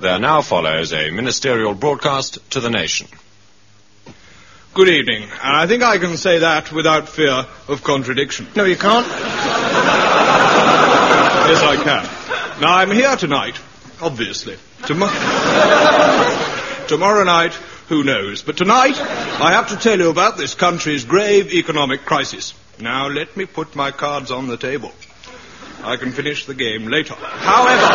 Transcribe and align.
There 0.00 0.18
now 0.18 0.40
follows 0.40 0.92
a 0.94 1.10
ministerial 1.10 1.74
broadcast 1.74 2.38
to 2.52 2.60
the 2.60 2.70
nation. 2.70 3.06
Good 4.72 4.88
evening, 4.88 5.24
and 5.24 5.56
I 5.56 5.66
think 5.66 5.82
I 5.82 5.98
can 5.98 6.16
say 6.16 6.38
that 6.38 6.72
without 6.72 7.06
fear 7.08 7.44
of 7.68 7.82
contradiction. 7.84 8.46
No, 8.56 8.64
you 8.64 8.76
can't. 8.76 9.06
Yes, 11.46 11.62
I 11.62 11.76
can. 11.84 12.60
Now, 12.62 12.76
I'm 12.76 12.90
here 12.90 13.14
tonight, 13.16 13.56
obviously. 14.00 14.56
Tomo- 14.86 15.08
Tomorrow 16.86 17.24
night, 17.24 17.52
who 17.88 18.02
knows? 18.02 18.42
But 18.42 18.56
tonight, 18.56 18.98
I 18.98 19.52
have 19.52 19.68
to 19.68 19.76
tell 19.76 19.98
you 19.98 20.08
about 20.08 20.38
this 20.38 20.54
country's 20.54 21.04
grave 21.04 21.52
economic 21.52 22.06
crisis. 22.06 22.54
Now, 22.78 23.08
let 23.08 23.36
me 23.36 23.44
put 23.44 23.76
my 23.76 23.90
cards 23.90 24.30
on 24.30 24.46
the 24.46 24.56
table. 24.56 24.92
I 25.82 25.96
can 25.96 26.12
finish 26.12 26.44
the 26.46 26.54
game 26.54 26.88
later. 26.88 27.14
However, 27.14 27.86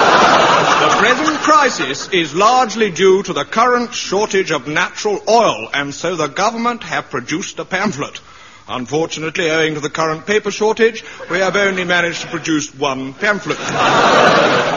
the 0.85 0.95
present 0.99 1.39
crisis 1.39 2.09
is 2.09 2.33
largely 2.33 2.91
due 2.91 3.23
to 3.23 3.33
the 3.33 3.45
current 3.45 3.93
shortage 3.93 4.51
of 4.51 4.67
natural 4.67 5.21
oil, 5.29 5.69
and 5.73 5.93
so 5.93 6.15
the 6.15 6.27
government 6.27 6.83
have 6.83 7.09
produced 7.09 7.59
a 7.59 7.65
pamphlet. 7.65 8.19
Unfortunately, 8.67 9.51
owing 9.51 9.75
to 9.75 9.79
the 9.79 9.91
current 9.91 10.25
paper 10.25 10.49
shortage, 10.49 11.03
we 11.29 11.37
have 11.37 11.55
only 11.55 11.83
managed 11.83 12.21
to 12.21 12.27
produce 12.27 12.73
one 12.73 13.13
pamphlet. 13.13 13.59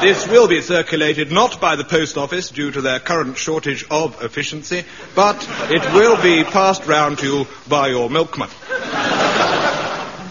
this 0.03 0.29
will 0.29 0.47
be 0.47 0.61
circulated 0.61 1.33
not 1.33 1.59
by 1.59 1.75
the 1.77 1.85
post 1.85 2.19
office 2.19 2.51
due 2.51 2.71
to 2.71 2.83
their 2.83 3.01
current 3.01 3.39
shortage 3.39 3.87
of 3.91 4.23
efficiency, 4.23 4.85
but 5.15 5.37
it 5.71 5.83
will 5.95 6.21
be 6.23 6.45
passed 6.45 6.87
round 6.87 7.19
to 7.19 7.27
you 7.27 7.47
by 7.67 7.89
your 7.89 8.11
milkman 8.11 8.51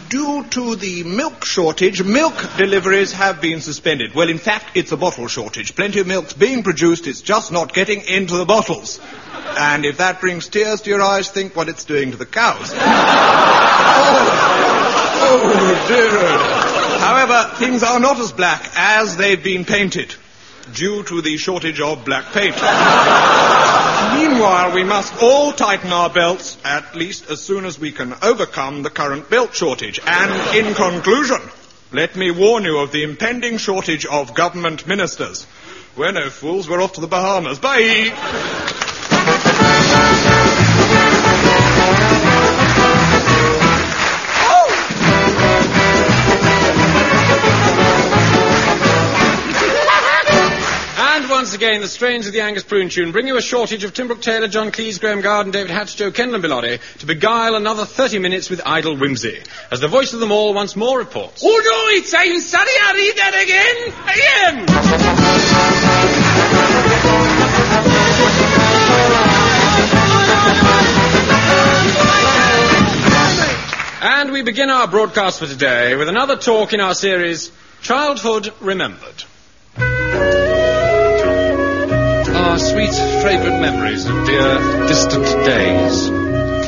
due 0.10 0.44
to 0.44 0.76
the 0.76 1.04
milk 1.04 1.46
shortage, 1.46 2.04
milk 2.04 2.34
deliveries 2.58 3.14
have 3.14 3.42
been 3.42 3.62
suspended. 3.62 4.14
Well, 4.14 4.30
in 4.30 4.38
fact, 4.38 4.76
it's 4.76 4.92
a 4.92 4.98
bottle 4.98 5.28
shortage. 5.28 5.76
Plenty 5.76 6.00
of 6.00 6.08
milk's 6.08 6.34
being 6.34 6.64
produced, 6.64 7.08
it's 7.08 7.22
just 7.22 7.52
not 7.52 7.74
getting 7.74 8.02
into 8.02 8.38
the 8.38 8.46
bottles. 8.46 9.00
And 9.58 9.86
if 9.86 9.98
that 9.98 10.22
brings 10.22 10.48
tears 10.48 10.82
to 10.82 10.90
your 10.90 11.02
eyes, 11.02 11.30
think 11.30 11.56
what 11.56 11.70
it's 11.70 11.86
doing 11.86 12.12
to 12.12 12.18
the 12.18 12.26
cows. 12.26 12.72
oh, 12.74 12.80
oh 15.24 15.86
dear. 15.88 16.58
However, 17.00 17.56
things 17.58 17.84
are 17.84 18.00
not 18.00 18.20
as 18.20 18.32
black 18.32 18.70
as 18.76 19.18
they've 19.18 19.44
been 19.44 19.66
painted 19.66 20.14
due 20.74 21.04
to 21.04 21.22
the 21.22 21.38
shortage 21.38 21.80
of 21.80 22.06
black 22.06 22.26
paint. 22.34 22.56
Meanwhile, 24.38 24.76
we 24.76 24.84
must 24.84 25.24
all 25.24 25.52
tighten 25.52 25.92
our 25.92 26.12
belts, 26.12 26.60
at 26.64 26.94
least 26.94 27.28
as 27.32 27.42
soon 27.42 27.66
as 27.66 27.80
we 27.80 27.92
can 27.92 28.14
overcome 28.22 28.84
the 28.84 28.92
current 28.92 29.32
belt 29.32 29.56
shortage. 29.56 30.00
And 30.06 30.56
in 30.56 30.76
conclusion, 30.76 31.42
let 31.92 32.16
me 32.16 32.30
warn 32.30 32.64
you 32.64 32.78
of 32.78 32.92
the 32.92 33.02
impending 33.02 33.58
shortage 33.58 34.06
of 34.06 34.36
government 34.36 34.86
ministers. 34.86 35.48
We're 35.96 36.12
no 36.12 36.30
fools, 36.30 36.70
we're 36.70 36.84
off 36.84 36.94
to 36.94 37.02
the 37.02 37.08
Bahamas. 37.08 37.58
Bye! 37.58 38.14
Once 51.48 51.56
again, 51.56 51.80
the 51.80 51.88
strains 51.88 52.28
of 52.28 52.34
the 52.34 52.42
Angus 52.42 52.66
Prune 52.66 52.90
tune 52.90 53.14
bring 53.14 53.26
you 53.26 53.38
a 53.38 53.42
shortage 53.42 53.86
of 53.86 53.94
Tim 53.94 54.08
Brooke 54.08 54.22
Taylor, 54.22 54.50
John 54.50 54.70
Cleese, 54.70 55.00
Graeme 55.00 55.22
Garden, 55.22 55.54
David 55.54 55.72
Hatch, 55.72 55.96
Jo 55.96 56.12
Kendall, 56.12 56.36
and 56.36 56.42
Bill 56.42 56.52
Oddie 56.52 56.82
to 57.00 57.06
beguile 57.06 57.56
another 57.56 57.86
30 57.86 58.20
minutes 58.20 58.50
with 58.50 58.60
idle 58.66 58.98
whimsy. 58.98 59.42
As 59.72 59.80
the 59.80 59.88
voice 59.88 60.12
of 60.12 60.20
them 60.20 60.34
all 60.34 60.54
once 60.54 60.76
more 60.76 61.00
reports. 61.00 61.42
Oh 61.46 61.48
no, 61.48 61.88
it's 61.98 62.14
I'm 62.14 62.42
sorry 62.42 62.68
I 62.68 62.92
read 62.96 63.16
that 63.16 63.34
again. 63.46 63.94
Again. 74.02 74.20
And 74.20 74.34
we 74.34 74.42
begin 74.42 74.70
our 74.70 74.90
broadcast 74.90 75.40
for 75.40 75.48
today 75.48 75.96
with 75.96 76.10
another 76.10 76.36
talk 76.36 76.74
in 76.74 76.82
our 76.82 76.94
series, 76.94 77.54
Childhood 77.82 78.52
Remembered. 78.60 79.24
Ah, 82.58 82.60
sweet, 82.60 82.94
fragrant 83.22 83.62
memories 83.62 84.08
of 84.08 84.26
dear, 84.26 84.58
distant 84.88 85.26
days. 85.46 86.10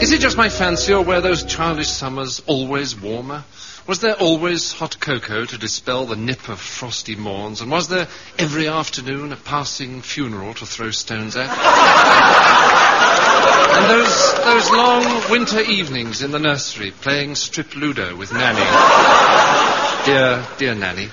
Is 0.04 0.12
it 0.12 0.22
just 0.22 0.38
my 0.38 0.48
fancy, 0.48 0.94
or 0.94 1.04
were 1.04 1.20
those 1.20 1.44
childish 1.44 1.88
summers 1.88 2.44
always 2.46 2.96
warmer? 2.96 3.44
Was 3.88 4.00
there 4.00 4.14
always 4.14 4.72
hot 4.72 5.00
cocoa 5.00 5.46
to 5.46 5.58
dispel 5.58 6.06
the 6.06 6.16
nip 6.16 6.48
of 6.48 6.60
frosty 6.60 7.16
morns? 7.16 7.62
And 7.62 7.72
was 7.72 7.88
there 7.88 8.08
every 8.38 8.68
afternoon 8.68 9.34
a 9.34 9.36
passing 9.36 10.04
funeral 10.04 10.54
to 10.54 10.68
throw 10.68 10.92
stones 10.92 11.36
at? 11.36 11.50
and 13.76 13.90
those, 13.90 14.36
those 14.46 14.70
long 14.70 15.32
winter 15.32 15.62
evenings 15.62 16.22
in 16.22 16.30
the 16.30 16.38
nursery 16.38 16.92
playing 16.92 17.34
strip 17.34 17.76
ludo 17.76 18.16
with 18.16 18.32
Nanny. 18.32 18.60
Dear, 20.06 20.46
dear 20.60 20.76
Nanny. 20.76 21.10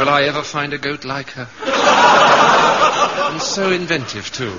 Will 0.00 0.08
I 0.08 0.22
ever 0.22 0.42
find 0.42 0.72
a 0.72 0.78
goat 0.78 1.04
like 1.04 1.28
her? 1.32 1.46
And 3.32 3.42
so 3.42 3.70
inventive, 3.70 4.32
too. 4.32 4.58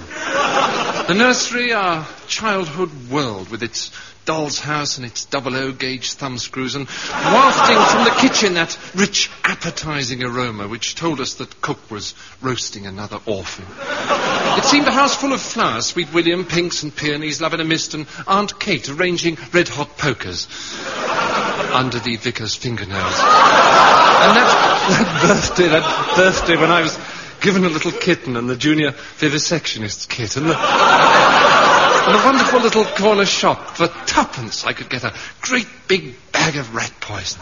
The 1.07 1.16
nursery, 1.16 1.74
our 1.74 2.07
childhood 2.28 2.91
world, 3.09 3.50
with 3.50 3.63
its 3.63 3.91
doll's 4.25 4.59
house 4.59 4.97
and 4.97 5.06
its 5.06 5.25
double 5.25 5.56
O 5.56 5.72
gauge 5.72 6.13
thumbscrews, 6.13 6.75
and 6.75 6.85
wafting 6.85 7.75
from 7.75 8.03
the 8.03 8.12
kitchen 8.19 8.53
that 8.53 8.78
rich, 8.94 9.31
appetizing 9.44 10.24
aroma 10.24 10.68
which 10.68 10.94
told 10.94 11.19
us 11.19 11.34
that 11.34 11.59
cook 11.59 11.90
was 11.90 12.13
roasting 12.40 12.85
another 12.85 13.19
orphan. 13.25 13.66
It 14.59 14.66
seemed 14.66 14.88
a 14.88 14.91
house 14.91 15.16
full 15.16 15.34
of 15.34 15.41
flowers, 15.41 15.88
sweet 15.88 16.13
William, 16.13 16.46
pinks 16.46 16.84
and 16.84 16.96
peonies, 16.96 17.41
love 17.41 17.56
in 17.56 17.62
a 17.62 17.66
mist, 17.66 17.96
and 17.96 18.06
Aunt 18.28 18.59
Kate 18.59 18.88
arranging 18.90 19.40
red 19.51 19.69
hot 19.69 19.97
pokers 19.97 20.47
under 21.74 21.97
the 21.97 22.18
vicar's 22.18 22.53
fingernails. 22.53 24.11
And 24.22 24.38
that, 24.38 24.50
that 24.90 25.28
birthday, 25.28 25.68
that 25.70 26.16
birthday 26.16 26.58
when 26.58 26.70
I 26.70 26.82
was 26.82 26.98
given 27.42 27.66
a 27.66 27.70
little 27.70 27.92
kitten 27.92 28.38
and 28.38 28.48
the 28.48 28.56
junior 28.56 28.92
vivisectionist's 28.92 30.06
kit 30.06 30.38
and 30.38 30.46
the, 30.46 30.56
and 30.56 32.14
the 32.14 32.22
wonderful 32.24 32.60
little 32.60 32.86
corner 32.86 33.26
shop. 33.26 33.76
For 33.76 33.88
twopence 33.88 34.64
I 34.64 34.74
could 34.74 34.90
get 34.90 35.04
a 35.04 35.14
great 35.42 35.68
big 35.88 36.16
bag 36.31 36.56
of 36.56 36.76
rat 36.76 36.94
poison. 37.02 37.42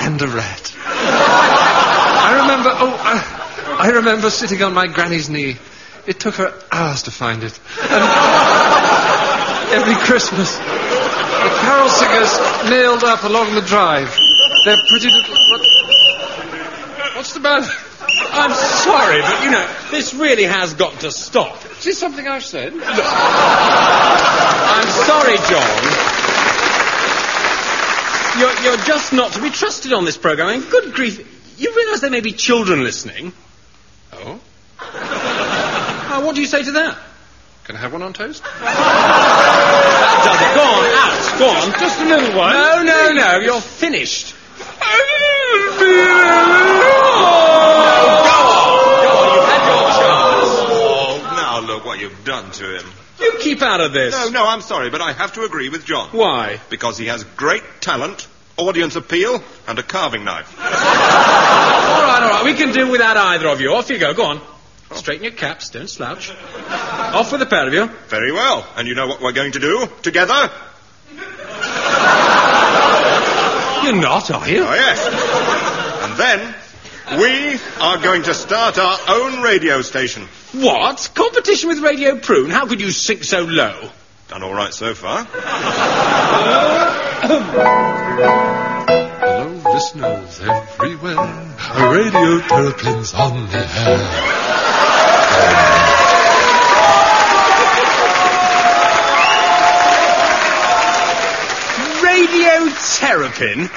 And 0.00 0.20
a 0.20 0.26
rat. 0.26 0.74
I 0.86 2.40
remember, 2.42 2.70
oh, 2.72 2.96
I, 2.98 3.86
I 3.86 3.90
remember 3.90 4.30
sitting 4.30 4.62
on 4.62 4.74
my 4.74 4.88
granny's 4.88 5.28
knee. 5.30 5.56
It 6.06 6.18
took 6.18 6.34
her 6.34 6.52
hours 6.72 7.04
to 7.04 7.10
find 7.12 7.44
it. 7.44 7.60
And 7.80 8.02
every 9.70 9.94
Christmas, 9.94 10.56
the 10.56 11.50
carol 11.60 11.88
singers 11.88 12.36
nailed 12.68 13.04
up 13.04 13.22
along 13.22 13.54
the 13.54 13.62
drive. 13.62 14.18
They're 14.64 14.76
pretty 14.88 15.10
little. 15.10 15.34
What, 15.50 15.60
what's 17.16 17.32
the 17.34 17.40
matter? 17.40 17.72
I'm 18.32 18.52
sorry, 18.52 19.20
but 19.22 19.42
you 19.44 19.50
know, 19.50 19.66
this 19.90 20.14
really 20.14 20.44
has 20.44 20.74
got 20.74 21.00
to 21.00 21.10
stop. 21.10 21.64
Is 21.78 21.84
this 21.84 21.98
something 21.98 22.26
I've 22.26 22.44
said? 22.44 22.72
I'm 22.72 22.80
sorry, 25.06 25.36
John. 25.48 25.82
You're, 28.38 28.54
you're 28.62 28.78
just 28.84 29.12
not 29.12 29.32
to 29.32 29.42
be 29.42 29.50
trusted 29.50 29.92
on 29.92 30.04
this 30.04 30.16
program. 30.16 30.48
I 30.48 30.56
mean, 30.58 30.70
good 30.70 30.94
grief. 30.94 31.18
You 31.58 31.74
realise 31.74 32.00
there 32.00 32.10
may 32.10 32.20
be 32.20 32.32
children 32.32 32.84
listening. 32.84 33.32
Oh? 34.12 34.40
Uh, 34.80 36.22
what 36.22 36.34
do 36.34 36.40
you 36.40 36.46
say 36.46 36.62
to 36.62 36.72
that? 36.72 36.98
Can 37.64 37.76
I 37.76 37.80
have 37.80 37.92
one 37.92 38.02
on 38.02 38.12
toast? 38.12 38.42
That 38.42 40.22
does 40.24 40.40
it. 40.40 40.54
Go 40.56 40.62
on, 40.62 40.84
out. 40.98 41.38
Go 41.38 41.48
on. 41.50 41.72
Just 41.80 42.00
a 42.00 42.04
little 42.04 42.36
one. 42.38 42.52
No, 42.52 42.82
no, 42.82 43.12
no. 43.12 43.38
You're 43.38 43.60
finished. 43.60 44.34
Oh, 44.62 44.66
now 44.82 45.36
look 45.36 45.52
what 45.52 45.60
you've 45.62 45.69
done 52.30 52.50
to 52.52 52.78
him. 52.78 52.86
You 53.20 53.32
keep 53.40 53.60
out 53.60 53.80
of 53.80 53.92
this. 53.92 54.14
No, 54.14 54.28
no, 54.28 54.46
I'm 54.46 54.60
sorry, 54.60 54.90
but 54.90 55.00
I 55.00 55.12
have 55.12 55.32
to 55.34 55.42
agree 55.42 55.68
with 55.68 55.84
John. 55.84 56.08
Why? 56.10 56.60
Because 56.70 56.96
he 56.96 57.06
has 57.06 57.24
great 57.24 57.62
talent, 57.80 58.28
audience 58.56 58.96
appeal, 58.96 59.42
and 59.66 59.78
a 59.78 59.82
carving 59.82 60.24
knife. 60.24 60.56
All 60.60 60.66
right, 62.06 62.22
all 62.22 62.30
right. 62.30 62.44
We 62.44 62.54
can 62.54 62.72
do 62.72 62.90
without 62.90 63.16
either 63.16 63.48
of 63.48 63.60
you. 63.60 63.74
Off 63.74 63.90
you 63.90 63.98
go. 63.98 64.14
Go 64.14 64.24
on. 64.24 64.40
Oh. 64.40 64.96
Straighten 64.96 65.24
your 65.24 65.32
caps. 65.32 65.70
Don't 65.70 65.88
slouch. 65.88 66.30
Off 66.30 67.32
with 67.32 67.40
the 67.40 67.46
pair 67.46 67.66
of 67.66 67.74
you. 67.74 67.86
Very 68.08 68.32
well. 68.32 68.66
And 68.76 68.86
you 68.88 68.94
know 68.94 69.06
what 69.08 69.20
we're 69.20 69.32
going 69.32 69.52
to 69.52 69.58
do 69.58 69.88
together? 70.02 70.50
You're 73.82 74.00
not, 74.00 74.30
are 74.30 74.48
you? 74.48 74.62
Oh, 74.64 74.74
yes. 74.74 75.59
And 76.10 76.18
then 76.18 76.54
we 77.20 77.60
are 77.80 77.98
going 78.02 78.24
to 78.24 78.34
start 78.34 78.78
our 78.78 78.98
own 79.08 79.42
radio 79.42 79.80
station. 79.82 80.26
What? 80.52 81.08
Competition 81.14 81.68
with 81.68 81.78
Radio 81.78 82.18
Prune? 82.18 82.50
How 82.50 82.66
could 82.66 82.80
you 82.80 82.90
sink 82.90 83.22
so 83.22 83.42
low? 83.44 83.88
Done 84.26 84.42
all 84.42 84.52
right 84.52 84.74
so 84.74 84.92
far. 84.94 85.24
Hello, 88.10 89.72
listeners 89.72 90.40
everywhere. 90.40 91.16
Radio 91.92 92.40
Terrapins 92.40 93.14
on 93.14 93.46
the 93.50 93.58
air. 93.58 94.00
Radio 102.02 102.68
Terrapin? 102.98 103.70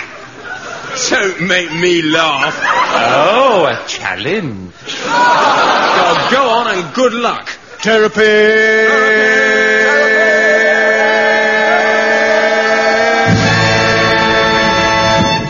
Don't 1.09 1.47
make 1.47 1.71
me 1.71 2.01
laugh. 2.01 2.55
Oh, 2.63 3.65
a 3.65 3.87
challenge. 3.87 4.73
Oh, 5.05 6.27
go 6.31 6.49
on 6.49 6.77
and 6.77 6.93
good 6.95 7.13
luck. 7.13 7.49
Terrapin. 7.81 8.23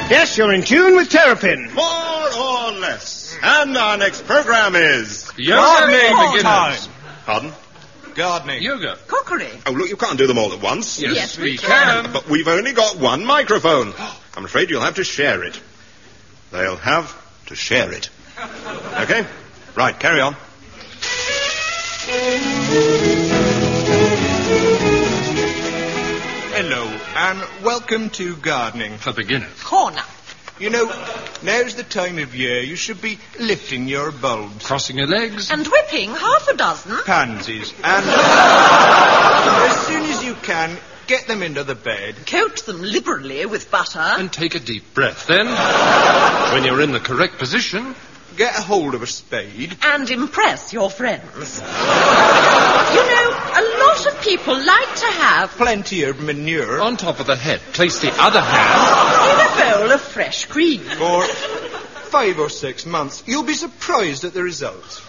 Yes, 0.10 0.38
you're 0.38 0.54
in 0.54 0.63
tune 0.63 0.95
with 0.95 1.10
Terrapin. 1.10 1.74
More 1.74 1.84
or 1.86 2.72
less. 2.80 3.38
And 3.42 3.75
our 3.78 3.98
next 3.98 4.25
program 4.25 4.75
is. 4.75 5.31
Yoga 5.38 5.88
beginners. 5.88 6.89
Pardon? 7.25 7.51
Gardening. 8.16 8.62
Yoga. 8.62 8.98
Cookery. 9.07 9.50
Oh, 9.66 9.72
look, 9.72 9.89
you 9.89 9.98
can't 9.98 10.18
do 10.18 10.28
them 10.28 10.38
all 10.38 10.54
at 10.54 10.62
once. 10.62 11.01
Yes, 11.01 11.16
Yes, 11.16 11.38
we 11.38 11.44
we 11.51 11.57
can. 11.57 12.12
But 12.13 12.30
we've 12.30 12.48
only 12.48 12.74
got 12.74 12.98
one 12.98 13.25
microphone. 13.25 13.94
I'm 14.36 14.46
afraid 14.46 14.70
you'll 14.70 14.82
have 14.82 14.96
to 14.96 15.04
share 15.04 15.44
it. 15.44 15.60
They'll 16.52 16.78
have 16.78 17.14
to 17.48 17.56
share 17.56 17.92
it. 17.92 18.10
Okay? 19.02 19.26
Right, 19.76 19.98
carry 20.00 20.22
on. 20.22 20.36
Hello, 26.56 26.86
and 27.16 27.64
welcome 27.64 28.10
to 28.12 28.36
gardening. 28.38 28.98
For 28.98 29.14
beginners. 29.14 29.62
Corner. 29.62 30.02
You 30.60 30.70
know, 30.70 30.86
now's 31.44 31.76
the 31.76 31.84
time 31.84 32.18
of 32.20 32.36
year 32.36 32.62
you 32.62 32.76
should 32.76 33.02
be 33.02 33.20
lifting 33.40 33.88
your 33.88 34.12
bulbs, 34.12 34.66
Crossing 34.66 34.98
your 34.98 35.08
legs. 35.08 35.52
And 35.52 35.68
whipping 35.68 36.10
half 36.12 36.48
a 36.48 36.56
dozen. 36.58 36.98
pansies, 37.06 37.74
and 37.84 38.06
as 38.10 39.88
soon 39.88 40.04
as 40.04 40.24
you 40.24 40.34
can, 40.36 40.76
get 41.08 41.28
them 41.28 41.42
into 41.44 41.64
the 41.64 41.76
bed. 41.76 42.16
Coat 42.28 42.66
them 42.66 42.82
liberally 42.82 43.46
with 43.46 43.70
butter. 43.72 44.00
And 44.00 44.32
take 44.32 44.56
a 44.56 44.60
deep 44.60 44.94
breath. 44.94 45.28
Then, 45.28 45.46
when 46.54 46.64
you're 46.66 46.82
in 46.82 46.92
the 46.92 47.00
correct 47.00 47.38
position, 47.38 47.96
Get 48.36 48.58
a 48.58 48.62
hold 48.62 48.96
of 48.96 49.04
a 49.04 49.08
spade. 49.08 49.78
and 49.84 50.10
impress 50.10 50.74
your 50.74 50.90
friends. 50.90 51.22
you 51.60 51.66
know, 51.66 53.30
a 53.30 53.64
lot 53.86 54.08
of 54.08 54.22
people 54.24 54.56
like 54.56 54.96
to 54.96 55.06
have 55.06 55.52
Plenty 55.52 56.04
of 56.06 56.20
manure. 56.20 56.82
on 56.82 56.98
top 56.98 57.20
of 57.20 57.28
the 57.28 57.36
head, 57.36 57.60
place 57.74 58.00
the 58.00 58.12
other 58.20 58.42
hand. 58.42 59.70
in 59.70 59.76
a 59.76 59.78
bowl 59.86 59.92
of 59.92 60.02
fresh 60.02 60.46
cream. 60.46 60.80
For 60.82 61.24
five 62.10 62.40
or 62.40 62.50
six 62.50 62.88
months. 62.88 63.24
You'll 63.28 63.44
be 63.44 63.54
surprised 63.54 64.24
at 64.24 64.34
the 64.34 64.42
results. 64.42 65.00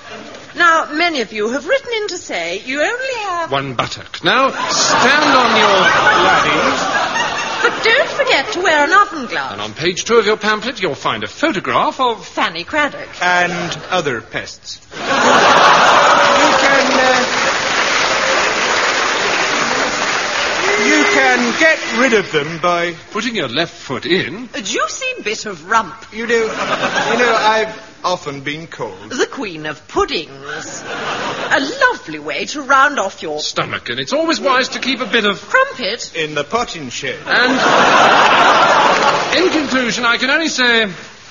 Now, 0.57 0.87
many 0.93 1.21
of 1.21 1.33
you 1.33 1.49
have 1.51 1.67
written 1.67 1.93
in 1.93 2.09
to 2.09 2.19
say 2.19 2.61
you 2.61 2.81
only 2.81 3.15
have. 3.25 3.51
One 3.51 3.75
buttock. 3.75 4.23
Now, 4.23 4.49
stand 4.49 5.37
on 5.37 5.57
your. 5.57 5.85
Laddies, 6.25 6.81
But 7.63 7.83
don't 7.83 8.11
forget 8.11 8.53
to 8.53 8.61
wear 8.63 8.85
an 8.85 8.93
oven 8.93 9.27
glove. 9.27 9.53
And 9.53 9.61
on 9.61 9.75
page 9.75 10.05
two 10.05 10.17
of 10.17 10.27
your 10.27 10.37
pamphlet, 10.37 10.81
you'll 10.81 10.95
find 10.95 11.25
a 11.25 11.27
photograph 11.27 11.99
of. 12.01 12.25
Fanny 12.27 12.63
Cradock. 12.65 13.09
and 13.21 13.79
other 13.91 14.21
pests. 14.21 14.79
you 14.93 15.01
can. 16.63 16.87
Uh, 16.93 17.41
you 20.87 21.05
can 21.15 21.61
get 21.61 21.79
rid 21.99 22.13
of 22.13 22.31
them 22.33 22.59
by. 22.61 22.95
Putting 23.11 23.35
your 23.35 23.49
left 23.49 23.75
foot 23.75 24.07
in. 24.07 24.49
A 24.55 24.63
juicy 24.63 25.23
bit 25.23 25.47
of 25.47 25.69
rump. 25.69 25.95
You 26.13 26.27
know, 26.27 26.35
you 26.35 27.19
know, 27.19 27.35
I've 27.41 27.94
often 28.05 28.43
been 28.43 28.67
called. 28.67 29.11
The 29.11 29.27
queen 29.27 29.67
of 29.67 29.89
puddings. 29.89 30.83
A 30.85 31.61
lovely 31.91 32.19
way 32.19 32.45
to 32.47 32.63
round 32.63 32.99
off 32.99 33.23
your 33.23 33.41
Stomach, 33.41 33.89
and 33.89 33.99
it's 33.99 34.13
always 34.13 34.39
wise 34.39 34.69
to 34.71 34.79
keep 34.79 35.01
a 35.01 35.07
bit 35.07 35.25
of. 35.25 35.41
crumpet. 35.41 36.15
In 36.15 36.35
the 36.35 36.45
potting 36.45 36.91
shed. 36.91 37.19
And. 37.27 37.53
In 39.45 39.51
conclusion, 39.51 40.05
I 40.05 40.19
can 40.19 40.31
only 40.31 40.49
say 40.49 40.87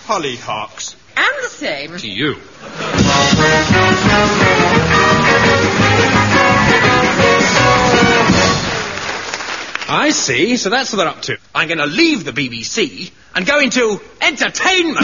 Hollyhocks. 0.05 0.95
And 1.15 1.43
the 1.43 1.49
same. 1.49 1.97
to 1.97 2.09
you. 2.09 2.37
I 9.95 10.09
see. 10.11 10.57
So 10.57 10.69
that's 10.69 10.91
what 10.91 10.97
they're 10.97 11.07
up 11.07 11.21
to. 11.23 11.37
I'm 11.53 11.67
going 11.67 11.77
to 11.77 11.85
leave 11.85 12.25
the 12.25 12.31
BBC 12.31 13.11
and 13.35 13.45
go 13.45 13.59
into 13.59 14.01
entertainment. 14.21 14.97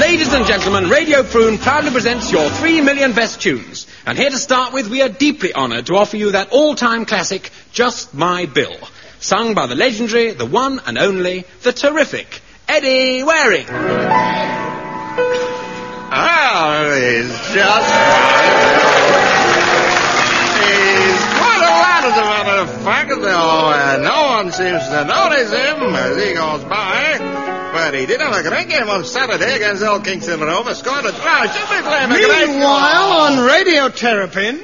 Ladies 0.00 0.32
and 0.32 0.46
gentlemen, 0.46 0.88
Radio 0.88 1.24
Prune 1.24 1.58
proudly 1.58 1.90
presents 1.90 2.30
your 2.30 2.48
three 2.48 2.80
million 2.80 3.12
best 3.12 3.40
tunes. 3.42 3.88
And 4.06 4.16
here 4.16 4.30
to 4.30 4.38
start 4.38 4.72
with, 4.72 4.88
we 4.88 5.02
are 5.02 5.08
deeply 5.08 5.52
honoured 5.52 5.86
to 5.86 5.96
offer 5.96 6.16
you 6.16 6.30
that 6.30 6.50
all-time 6.50 7.06
classic, 7.06 7.50
Just 7.72 8.14
My 8.14 8.46
Bill, 8.46 8.76
sung 9.18 9.54
by 9.54 9.66
the 9.66 9.74
legendary, 9.74 10.30
the 10.30 10.46
one 10.46 10.80
and 10.86 10.96
only, 10.96 11.44
the 11.62 11.72
terrific 11.72 12.40
Eddie 12.68 13.24
Waring. 13.24 13.66
Ah, 16.08 16.92
he's 16.94 17.32
just. 17.52 17.92
He's 20.62 21.20
quite 21.34 21.62
a 21.62 21.72
lad, 21.82 22.04
as 22.04 22.16
a 22.16 22.22
matter 22.22 22.58
of 22.62 22.70
fact, 22.84 23.10
though 23.10 23.70
uh, 23.72 23.98
no 24.02 24.26
one 24.36 24.52
seems 24.52 24.86
to 24.88 25.04
notice 25.04 25.50
him 25.50 25.94
as 25.96 26.16
he 26.24 26.32
goes 26.34 26.62
by. 26.64 27.35
But 27.76 27.92
he 27.92 28.06
did 28.06 28.22
have 28.22 28.32
a 28.32 28.42
great 28.48 28.70
game 28.70 28.88
on 28.88 29.04
Saturday 29.04 29.54
against 29.54 29.82
Hull 29.82 30.00
Kingston 30.00 30.40
Rovers. 30.40 30.78
Scored 30.78 31.04
a 31.04 31.12
try. 31.12 31.46
Should 31.46 31.68
be 31.68 31.82
playing 31.82 32.10
a 32.10 32.26
great 32.26 32.48
Meanwhile, 32.48 33.12
on 33.20 33.46
Radio 33.46 33.90
Terrapin. 33.90 34.62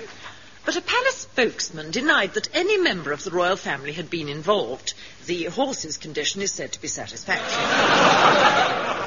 But 0.65 0.77
a 0.77 0.81
palace 0.81 1.19
spokesman 1.19 1.91
denied 1.91 2.33
that 2.33 2.49
any 2.55 2.79
member 2.79 3.13
of 3.13 3.23
the 3.23 3.31
royal 3.31 3.57
family 3.57 3.93
had 3.93 4.09
been 4.09 4.31
involved. 4.31 4.95
The 5.27 5.45
horse's 5.45 5.99
condition 5.99 6.41
is 6.41 6.53
said 6.53 6.73
to 6.73 6.81
be 6.81 6.89
satisfactory. 6.89 8.99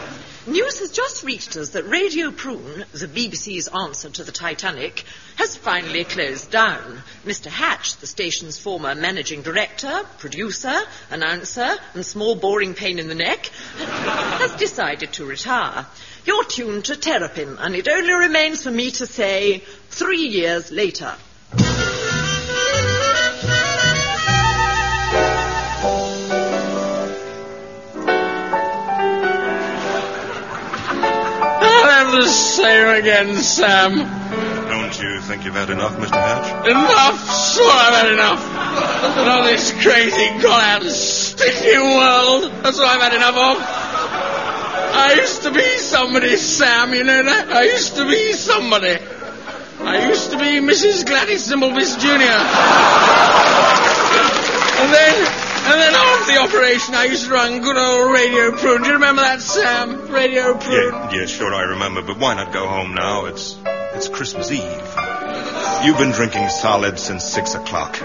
News 0.47 0.77
has 0.77 0.92
just 0.92 1.24
reached 1.24 1.57
us 1.57 1.69
that 1.69 1.89
Radio 1.89 2.30
Prune, 2.30 2.86
the 2.92 3.07
BBC's 3.07 3.68
answer 3.68 4.12
to 4.12 4.24
the 4.24 4.31
Titanic, 4.31 5.03
has 5.38 5.57
finally 5.57 6.03
closed 6.03 6.51
down. 6.51 7.01
Mr. 7.25 7.47
Hatch, 7.47 7.97
the 7.97 8.06
station's 8.06 8.59
former 8.59 8.94
managing 8.94 9.42
director, 9.42 10.01
producer, 10.19 10.80
announcer, 11.09 11.75
and 11.95 12.06
small 12.06 12.36
boring 12.36 12.75
pain 12.75 13.00
in 13.00 13.07
the 13.07 13.15
neck, 13.15 13.47
has 13.77 14.56
decided 14.57 15.13
to 15.13 15.25
retire. 15.25 15.88
You're 16.25 16.44
tuned 16.44 16.86
to 16.86 16.95
Terrapin, 16.95 17.57
and 17.57 17.74
it 17.75 17.88
only 17.88 18.13
remains 18.13 18.62
for 18.62 18.72
me 18.72 18.91
to 18.91 19.08
say, 19.08 19.63
three 19.89 20.27
years 20.27 20.72
later. 20.72 21.15
The 32.15 32.27
same 32.27 32.88
again, 33.01 33.36
Sam. 33.36 33.95
Don't 34.67 35.01
you 35.01 35.22
think 35.22 35.45
you've 35.45 35.55
had 35.55 35.69
enough, 35.69 35.95
Mr. 35.98 36.15
Hatch? 36.15 36.67
Enough, 36.67 37.53
sure 37.53 37.72
I've 37.72 37.93
had 37.93 38.12
enough. 38.12 39.27
All 39.27 39.43
this 39.43 39.72
crazy, 39.84 40.27
gone 40.41 40.62
out 40.62 40.81
and 40.84 40.91
stinking 40.91 41.81
world. 41.81 42.51
That's 42.63 42.77
what 42.77 42.88
I've 42.88 43.01
had 43.01 43.13
enough 43.13 43.36
of. 43.36 43.57
I 44.98 45.13
used 45.19 45.43
to 45.43 45.51
be 45.51 45.77
somebody, 45.77 46.36
Sam, 46.38 46.93
you 46.93 47.03
know 47.03 47.24
that? 47.24 47.51
I 47.51 47.63
used 47.63 47.95
to 47.98 48.07
be 48.07 48.34
somebody. 48.34 48.98
I 49.81 50.07
used 50.07 50.31
to 50.31 50.38
be 50.38 50.60
Mrs. 50.60 51.05
Gladys 51.05 51.48
Thimblebis 51.51 52.00
Jr. 52.00 52.39
And 54.81 54.93
then, 54.93 55.45
and 55.67 55.81
then 55.81 55.93
after 55.93 56.34
the 56.34 56.39
operation, 56.39 56.95
I 56.95 57.05
used 57.05 57.25
to 57.25 57.31
run 57.31 57.62
good 57.62 57.77
old 57.77 58.12
Radio 58.13 58.51
Prune. 58.51 58.81
Do 58.81 58.88
you 58.88 58.93
remember 58.95 59.22
that, 59.22 59.41
Sam? 59.41 60.07
Radio 60.10 60.53
Prune? 60.57 60.93
Yeah, 60.93 61.12
yeah, 61.13 61.25
sure, 61.25 61.53
I 61.53 61.63
remember. 61.63 62.01
But 62.01 62.17
why 62.19 62.36
not 62.36 62.53
go 62.53 62.67
home 62.67 62.93
now? 62.93 63.25
It's 63.25 63.57
it's 63.95 64.07
Christmas 64.07 64.51
Eve. 64.51 64.62
You've 65.84 65.98
been 65.98 66.12
drinking 66.12 66.50
solid 66.50 67.00
since 67.00 67.24
six 67.24 67.55
o'clock. 67.55 67.95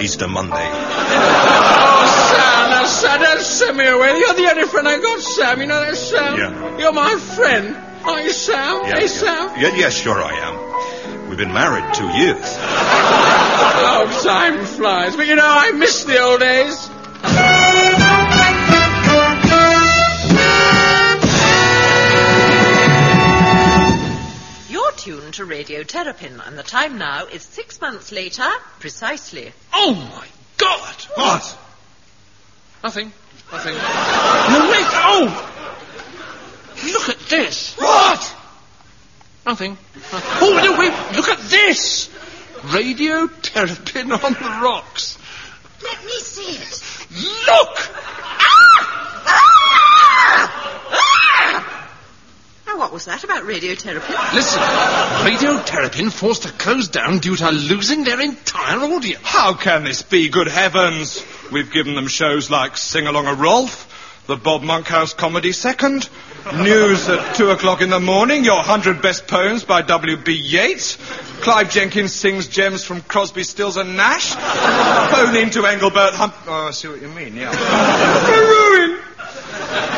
Easter 0.00 0.26
Monday. 0.26 0.54
Oh, 0.56 2.32
Sam, 2.32 2.70
now, 2.70 2.86
Sam, 2.86 3.20
don't 3.20 3.40
send 3.40 3.76
me 3.76 3.86
away. 3.86 4.18
You're 4.18 4.34
the 4.34 4.50
only 4.50 4.64
friend 4.64 4.88
I 4.88 4.98
got, 4.98 5.20
Sam. 5.20 5.60
You 5.60 5.66
know 5.66 5.80
that, 5.80 5.96
Sam? 5.96 6.38
Yeah. 6.38 6.78
You're 6.78 6.92
my 6.92 7.14
friend. 7.16 7.76
Aren't 8.04 8.24
you, 8.24 8.32
Sam? 8.32 8.82
Yeah, 8.84 8.94
hey, 8.94 9.00
yeah. 9.02 9.06
Sam? 9.06 9.60
Yeah, 9.60 9.76
yeah, 9.76 9.88
sure 9.90 10.20
I 10.20 10.32
am. 10.32 11.28
We've 11.28 11.38
been 11.38 11.52
married 11.54 11.94
two 11.94 12.08
years. 12.08 12.42
Oh, 12.44 14.20
time 14.24 14.64
flies. 14.66 15.16
But 15.16 15.26
you 15.28 15.36
know, 15.36 15.46
I 15.46 15.70
miss 15.72 16.04
the 16.04 16.20
old 16.20 16.40
days. 16.40 16.90
You're 24.68 24.92
tuned 24.92 25.34
to 25.34 25.44
Radio 25.44 25.82
Terrapin, 25.82 26.40
and 26.40 26.58
the 26.58 26.62
time 26.62 26.98
now 26.98 27.26
is 27.26 27.42
six 27.42 27.80
months 27.80 28.10
later, 28.12 28.48
precisely. 28.80 29.52
Oh, 29.72 29.94
my 29.94 30.26
God. 30.56 30.94
What? 31.14 31.58
Nothing. 32.82 33.12
Nothing. 33.52 33.74
No, 33.74 34.70
wait. 34.70 34.86
Oh! 34.92 35.48
Look 36.92 37.08
at 37.08 37.18
this. 37.28 37.74
What? 37.76 38.36
Nothing. 39.46 39.78
Oh, 40.12 40.60
no, 40.64 40.78
wait. 40.78 40.92
Look 41.16 41.28
at 41.28 41.38
this. 41.50 42.10
Radio 42.72 43.26
terrapin 43.26 44.12
on 44.12 44.32
the 44.34 44.60
rocks. 44.62 45.18
Let 45.82 46.04
me 46.04 46.18
see 46.20 46.56
it. 46.56 46.82
Look! 47.14 47.90
Now, 52.66 52.78
what 52.78 52.92
was 52.92 53.04
that 53.04 53.22
about 53.22 53.44
radiotherapy? 53.44 54.34
Listen, 54.34 54.62
Radio 55.26 55.62
Terrapin 55.62 56.10
forced 56.10 56.44
to 56.44 56.52
close 56.52 56.88
down 56.88 57.18
due 57.18 57.36
to 57.36 57.50
losing 57.50 58.04
their 58.04 58.20
entire 58.20 58.78
audience. 58.78 59.20
How 59.22 59.52
can 59.52 59.84
this 59.84 60.02
be, 60.02 60.30
good 60.30 60.48
heavens? 60.48 61.22
We've 61.50 61.70
given 61.70 61.94
them 61.94 62.08
shows 62.08 62.48
like 62.50 62.78
Sing 62.78 63.06
Along 63.06 63.26
a 63.26 63.34
Rolf, 63.34 63.91
the 64.26 64.36
Bob 64.36 64.62
Monkhouse 64.62 65.14
Comedy 65.14 65.52
Second, 65.52 66.08
News 66.54 67.08
at 67.08 67.36
2 67.36 67.50
o'clock 67.50 67.80
in 67.82 67.90
the 67.90 68.00
morning, 68.00 68.44
Your 68.44 68.56
100 68.56 69.02
Best 69.02 69.26
Poems 69.26 69.64
by 69.64 69.82
W.B. 69.82 70.32
Yeats, 70.32 70.96
Clive 71.40 71.70
Jenkins 71.70 72.12
sings 72.12 72.48
gems 72.48 72.84
from 72.84 73.00
Crosby, 73.02 73.44
Stills 73.44 73.76
and 73.76 73.96
Nash, 73.96 74.34
Phone 74.34 75.36
in 75.36 75.50
to 75.50 75.66
Engelbert 75.66 76.14
Hump... 76.14 76.34
Oh, 76.46 76.68
I 76.68 76.70
see 76.70 76.88
what 76.88 77.00
you 77.00 77.08
mean, 77.08 77.36
yeah. 77.36 77.50
Ruin! 78.30 79.00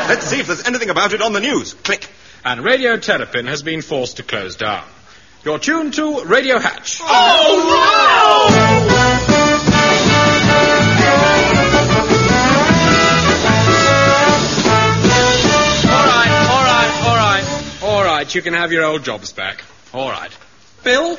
Let's 0.08 0.26
see 0.26 0.40
if 0.40 0.46
there's 0.46 0.66
anything 0.66 0.90
about 0.90 1.12
it 1.12 1.22
on 1.22 1.32
the 1.32 1.40
news. 1.40 1.74
Click. 1.74 2.08
And 2.44 2.62
Radio 2.62 2.98
Terrapin 2.98 3.46
has 3.46 3.62
been 3.62 3.80
forced 3.80 4.18
to 4.18 4.22
close 4.22 4.56
down. 4.56 4.84
You're 5.44 5.58
tuned 5.58 5.94
to 5.94 6.24
Radio 6.24 6.58
Hatch. 6.58 7.00
Oh, 7.02 9.28
All 9.28 9.33
right. 18.24 18.34
You 18.34 18.42
can 18.42 18.54
have 18.54 18.72
your 18.72 18.84
old 18.84 19.04
jobs 19.04 19.32
back. 19.32 19.62
All 19.92 20.10
right. 20.10 20.30
Bill, 20.82 21.18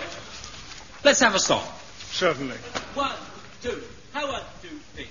let's 1.03 1.19
have 1.19 1.35
a 1.35 1.39
song. 1.39 1.63
Certainly. 2.11 2.57
One, 2.95 3.11
two. 3.61 3.81
How 4.13 4.31
one, 4.31 4.41
two, 4.61 4.69
three. 4.95 5.07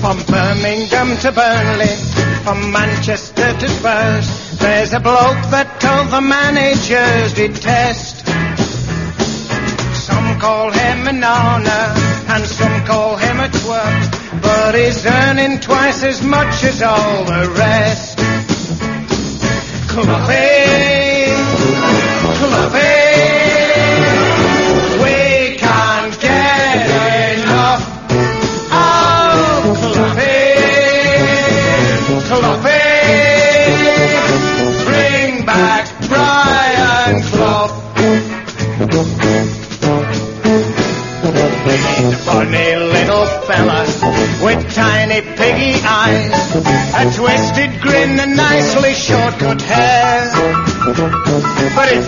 From 0.00 0.22
Birmingham 0.26 1.16
to 1.18 1.32
Burnley, 1.32 2.23
from 2.44 2.70
Manchester 2.72 3.58
to 3.58 3.68
Spurs, 3.68 4.58
there's 4.58 4.92
a 4.92 5.00
bloke 5.00 5.42
that 5.48 5.82
all 5.82 6.04
the 6.10 6.20
managers 6.20 7.32
detest. 7.32 8.26
Some 9.96 10.38
call 10.38 10.70
him 10.70 11.08
an 11.08 11.24
honor, 11.24 11.86
and 12.34 12.44
some 12.44 12.84
call 12.84 13.16
him 13.16 13.40
a 13.40 13.48
twerp, 13.48 14.42
but 14.42 14.74
he's 14.74 15.06
earning 15.06 15.58
twice 15.60 16.04
as 16.04 16.22
much 16.22 16.62
as 16.64 16.82
all 16.82 17.24
the 17.24 17.48
rest. 17.56 18.18
come 19.88 20.04
Cloughie, 20.04 20.53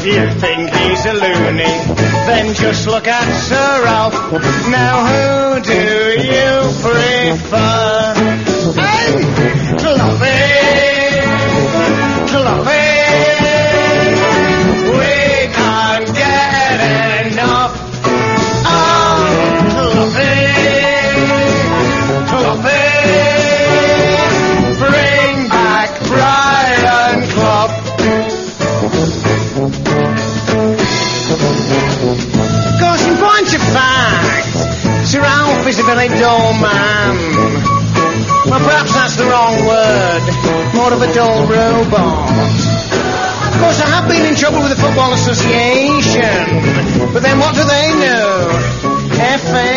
you 0.07 0.31
think 0.39 0.71
he's 0.71 1.05
a 1.07 1.13
loony, 1.13 1.65
then 2.27 2.55
just 2.55 2.87
look 2.87 3.07
at 3.09 3.27
Sir 3.43 3.85
Ralph. 3.85 4.15
Now 4.71 5.07
who 5.07 5.61
do 5.61 6.21
you 6.23 6.53
prefer? 6.81 8.15
Hey, 8.81 9.77
Very 36.07 36.21
dull 36.21 36.53
man. 36.61 37.17
Well, 38.47 38.61
perhaps 38.61 38.95
that's 38.95 39.17
the 39.17 39.25
wrong 39.27 39.67
word. 39.67 40.23
More 40.75 40.93
of 40.93 41.03
a 41.03 41.13
dull 41.13 41.47
robot. 41.47 42.31
Of 43.51 43.55
course, 43.59 43.81
I 43.81 43.89
have 43.91 44.09
been 44.09 44.25
in 44.25 44.37
trouble 44.37 44.63
with 44.63 44.71
the 44.71 44.81
Football 44.81 45.15
Association. 45.15 47.11
But 47.13 47.23
then 47.23 47.39
what 47.41 47.55
do 47.57 47.65
they 47.65 47.91
know? 47.99 48.55
FA. 49.19 49.73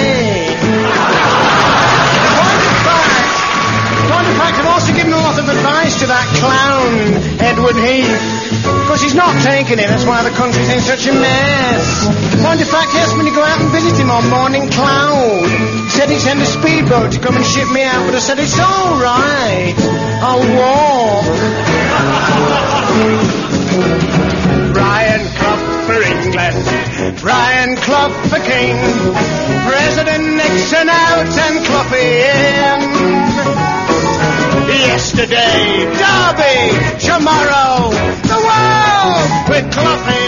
Point 2.37 2.61
of 2.61 2.77
fact, 2.85 3.33
point 4.13 4.27
of 4.29 4.35
fact, 4.37 4.59
I've 4.59 4.69
also 4.69 4.93
given 4.93 5.13
a 5.13 5.17
lot 5.17 5.39
of 5.39 5.49
advice 5.49 5.99
to 6.01 6.07
that 6.07 6.27
clown, 6.37 7.17
Edward 7.41 7.77
Heath. 7.81 8.68
Course, 8.99 9.11
he's 9.11 9.15
not 9.15 9.31
taking 9.47 9.79
it. 9.79 9.87
That's 9.87 10.03
why 10.03 10.27
the 10.27 10.35
country's 10.35 10.67
in 10.67 10.81
such 10.81 11.07
a 11.07 11.13
mess. 11.13 12.05
Point 12.43 12.59
of 12.59 12.67
fact, 12.67 12.91
he 12.91 12.99
asked 12.99 13.15
me 13.15 13.23
to 13.29 13.31
go 13.31 13.41
out 13.41 13.61
and 13.61 13.71
visit 13.71 13.95
him 13.95 14.11
on 14.11 14.27
Morning 14.27 14.67
Cloud. 14.67 15.47
Said 15.87 16.09
he'd 16.09 16.19
send 16.19 16.41
a 16.41 16.45
speedboat 16.45 17.13
to 17.13 17.19
come 17.23 17.37
and 17.37 17.45
ship 17.45 17.71
me 17.71 17.81
out, 17.81 18.03
but 18.03 18.13
I 18.15 18.19
said, 18.19 18.39
it's 18.39 18.59
all 18.59 18.99
right. 18.99 19.73
I'll 20.19 20.43
walk. 20.51 21.23
Brian 24.75 25.23
Clough 25.31 25.63
for 25.87 26.03
England. 26.03 26.59
Brian 27.23 27.79
Clough 27.79 28.11
for 28.27 28.43
King. 28.43 28.75
President 29.63 30.27
Nixon 30.35 30.91
out 30.91 31.31
and 31.39 31.63
Cloughie 31.63 32.27
in. 32.35 32.83
Yesterday, 34.69 35.87
Derby, 35.95 36.75
tomorrow, 36.99 37.95
the 39.49 39.81
world. 39.81 40.18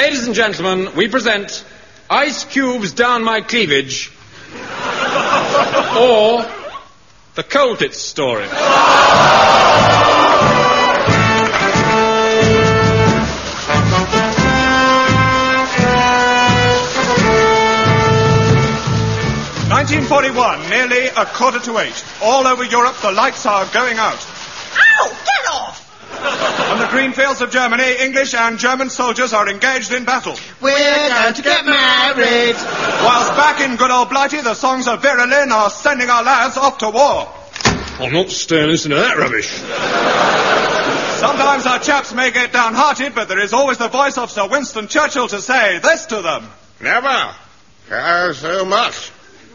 Ladies 0.00 0.26
and 0.26 0.34
gentlemen, 0.36 0.94
we 0.94 1.08
present 1.08 1.64
Ice 2.08 2.44
Cubes 2.44 2.92
Down 2.92 3.24
My 3.24 3.40
Cleavage 3.40 4.12
or 5.98 6.46
The 7.34 7.42
Colditz 7.42 7.94
Story. 7.94 8.46
Nineteen 19.68 20.04
forty-one, 20.04 20.70
nearly 20.70 21.08
a 21.08 21.26
quarter 21.26 21.58
to 21.58 21.78
eight. 21.78 22.04
All 22.22 22.46
over 22.46 22.62
Europe, 22.62 22.94
the 23.02 23.10
lights 23.10 23.44
are 23.46 23.66
going 23.74 23.98
out. 23.98 24.24
Ow! 24.76 25.08
Get 25.10 25.52
off! 25.52 25.67
On 26.38 26.78
the 26.78 26.86
green 26.88 27.12
fields 27.12 27.40
of 27.40 27.50
Germany, 27.50 27.96
English 28.00 28.34
and 28.34 28.58
German 28.58 28.90
soldiers 28.90 29.32
are 29.32 29.48
engaged 29.48 29.92
in 29.92 30.04
battle. 30.04 30.36
We're 30.60 31.08
going 31.08 31.34
to 31.34 31.42
get 31.42 31.64
married. 31.66 32.54
Whilst 32.54 33.30
back 33.34 33.60
in 33.60 33.76
good 33.76 33.90
old 33.90 34.08
Blighty, 34.08 34.40
the 34.40 34.54
songs 34.54 34.86
of 34.86 35.02
Vera 35.02 35.26
Lynn 35.26 35.50
are 35.50 35.70
sending 35.70 36.08
our 36.08 36.22
lads 36.22 36.56
off 36.56 36.78
to 36.78 36.90
war. 36.90 37.28
I'm 38.00 38.12
not 38.12 38.30
staying 38.30 38.68
listening 38.68 38.98
to 38.98 39.02
that 39.02 39.16
rubbish. 39.16 39.50
Sometimes 41.18 41.66
our 41.66 41.80
chaps 41.80 42.12
may 42.14 42.30
get 42.30 42.52
downhearted, 42.52 43.14
but 43.16 43.26
there 43.26 43.40
is 43.40 43.52
always 43.52 43.78
the 43.78 43.88
voice 43.88 44.16
of 44.16 44.30
Sir 44.30 44.46
Winston 44.46 44.86
Churchill 44.86 45.26
to 45.28 45.42
say 45.42 45.80
this 45.80 46.06
to 46.06 46.22
them. 46.22 46.48
Never. 46.80 47.34
Care 47.88 48.34
so 48.34 48.64
much. 48.64 49.10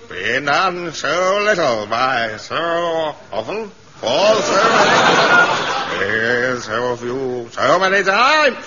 be 0.10 0.42
done 0.42 0.92
so 0.92 1.44
little 1.46 1.86
by 1.88 2.36
so 2.36 3.16
often. 3.32 3.70
Fall 3.70 4.36
so 4.42 4.56
many. 4.56 5.83
Is 6.02 6.66
so 6.66 6.96
few, 6.96 7.50
so 7.52 7.80
many 7.80 8.04
times. 8.04 8.58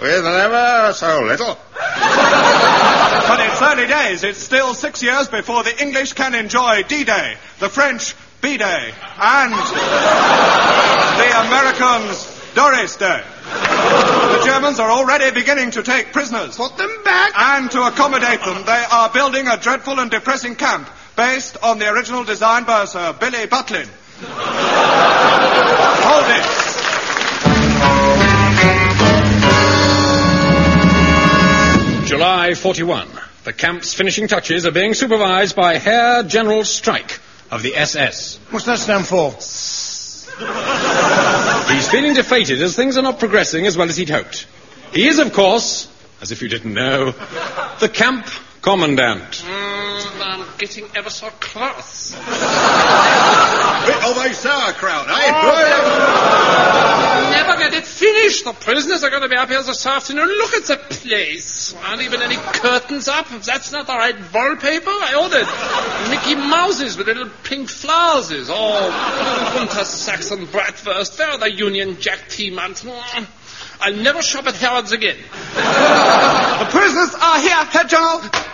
With 0.00 0.24
never 0.24 0.92
so 0.94 1.22
little. 1.22 1.58
But 3.22 3.40
it's 3.40 3.62
early 3.62 3.86
days. 3.86 4.24
It's 4.24 4.40
still 4.40 4.74
six 4.74 5.02
years 5.02 5.28
before 5.28 5.62
the 5.62 5.80
English 5.80 6.14
can 6.14 6.34
enjoy 6.34 6.82
D-Day, 6.82 7.36
the 7.60 7.68
French 7.68 8.14
B-Day, 8.42 8.92
and 9.18 9.52
the 9.52 11.30
Americans 11.46 12.42
Doris 12.54 12.96
Day. 12.96 13.22
The 13.44 14.42
Germans 14.44 14.80
are 14.80 14.90
already 14.90 15.30
beginning 15.30 15.70
to 15.72 15.82
take 15.82 16.12
prisoners. 16.12 16.56
Put 16.56 16.76
them 16.76 16.90
back. 17.04 17.32
And 17.34 17.70
to 17.70 17.82
accommodate 17.86 18.40
them, 18.40 18.64
they 18.66 18.84
are 18.90 19.08
building 19.10 19.46
a 19.48 19.56
dreadful 19.56 19.98
and 20.00 20.10
depressing 20.10 20.56
camp 20.56 20.88
based 21.16 21.56
on 21.62 21.78
the 21.78 21.88
original 21.90 22.24
design 22.24 22.64
by 22.64 22.84
Sir 22.84 23.14
Billy 23.18 23.46
Butlin. 23.46 23.88
Hold 26.04 26.28
it. 26.28 26.46
July 32.06 32.54
41. 32.54 33.08
The 33.44 33.52
camp's 33.52 33.94
finishing 33.94 34.28
touches 34.28 34.66
are 34.66 34.70
being 34.70 34.94
supervised 34.94 35.56
by 35.56 35.78
Herr 35.78 36.22
General 36.22 36.62
Strike 36.64 37.18
of 37.50 37.62
the 37.62 37.74
SS. 37.74 38.38
What's 38.50 38.66
that 38.66 38.78
stand 38.78 39.06
for? 39.06 39.32
He's 41.74 41.88
feeling 41.88 42.14
defeated 42.14 42.62
as 42.62 42.76
things 42.76 42.96
are 42.96 43.02
not 43.02 43.18
progressing 43.18 43.66
as 43.66 43.76
well 43.76 43.88
as 43.88 43.96
he'd 43.96 44.10
hoped. 44.10 44.46
He 44.92 45.08
is, 45.08 45.18
of 45.18 45.32
course, 45.32 45.88
as 46.20 46.30
if 46.30 46.42
you 46.42 46.48
didn't 46.48 46.74
know, 46.74 47.10
the 47.80 47.88
camp 47.92 48.26
commandant. 48.60 49.42
Mm, 49.44 49.48
I'm 49.48 49.71
getting 50.62 50.88
ever 50.94 51.10
so 51.10 51.28
cross. 51.40 52.12
Bit 52.12 52.20
of 52.22 54.16
a 54.16 54.32
sauerkraut, 54.32 55.08
eh? 55.08 55.32
Never 57.32 57.58
get 57.58 57.74
it 57.74 57.84
finished. 57.84 58.44
The 58.44 58.52
prisoners 58.52 59.02
are 59.02 59.10
going 59.10 59.22
to 59.22 59.28
be 59.28 59.34
up 59.34 59.48
here 59.48 59.60
this 59.60 59.84
afternoon. 59.84 60.28
Look 60.28 60.54
at 60.54 60.66
the 60.66 60.76
place. 60.76 61.74
Aren't 61.84 62.02
even 62.02 62.22
any 62.22 62.36
curtains 62.36 63.08
up. 63.08 63.28
That's 63.42 63.72
not 63.72 63.88
the 63.88 63.92
right 63.92 64.14
wallpaper, 64.32 64.88
I 64.88 65.14
ordered 65.20 65.48
Mickey 66.12 66.36
Mouses 66.36 66.96
with 66.96 67.08
little 67.08 67.30
pink 67.42 67.68
flowers. 67.68 68.30
Oh, 68.30 69.52
Gunter 69.56 69.84
Saxon 69.84 70.46
Bratwurst. 70.46 71.18
Where 71.18 71.30
are 71.30 71.38
the 71.38 71.52
Union 71.52 71.98
Jack 71.98 72.28
T-Mans? 72.28 72.82
Mm, 72.84 73.26
I'll 73.80 73.96
never 73.96 74.22
shop 74.22 74.46
at 74.46 74.54
Harrods 74.54 74.92
again. 74.92 75.18
The 75.56 76.68
prisoners 76.70 77.16
are 77.20 77.40
here, 77.40 77.64
Herr 77.64 77.84
General. 77.84 78.51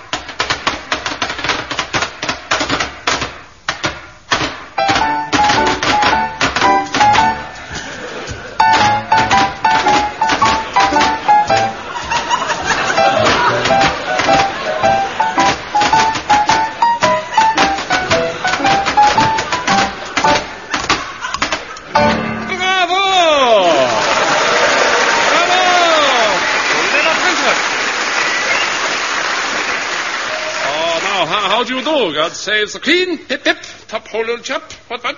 God 32.29 32.37
saves 32.37 32.75
the 32.75 32.81
queen. 32.81 33.17
Hip, 33.17 33.43
hip. 33.43 33.57
Top 33.87 34.07
hole, 34.07 34.21
little 34.21 34.45
chap. 34.45 34.71
What, 34.89 35.03
what? 35.03 35.17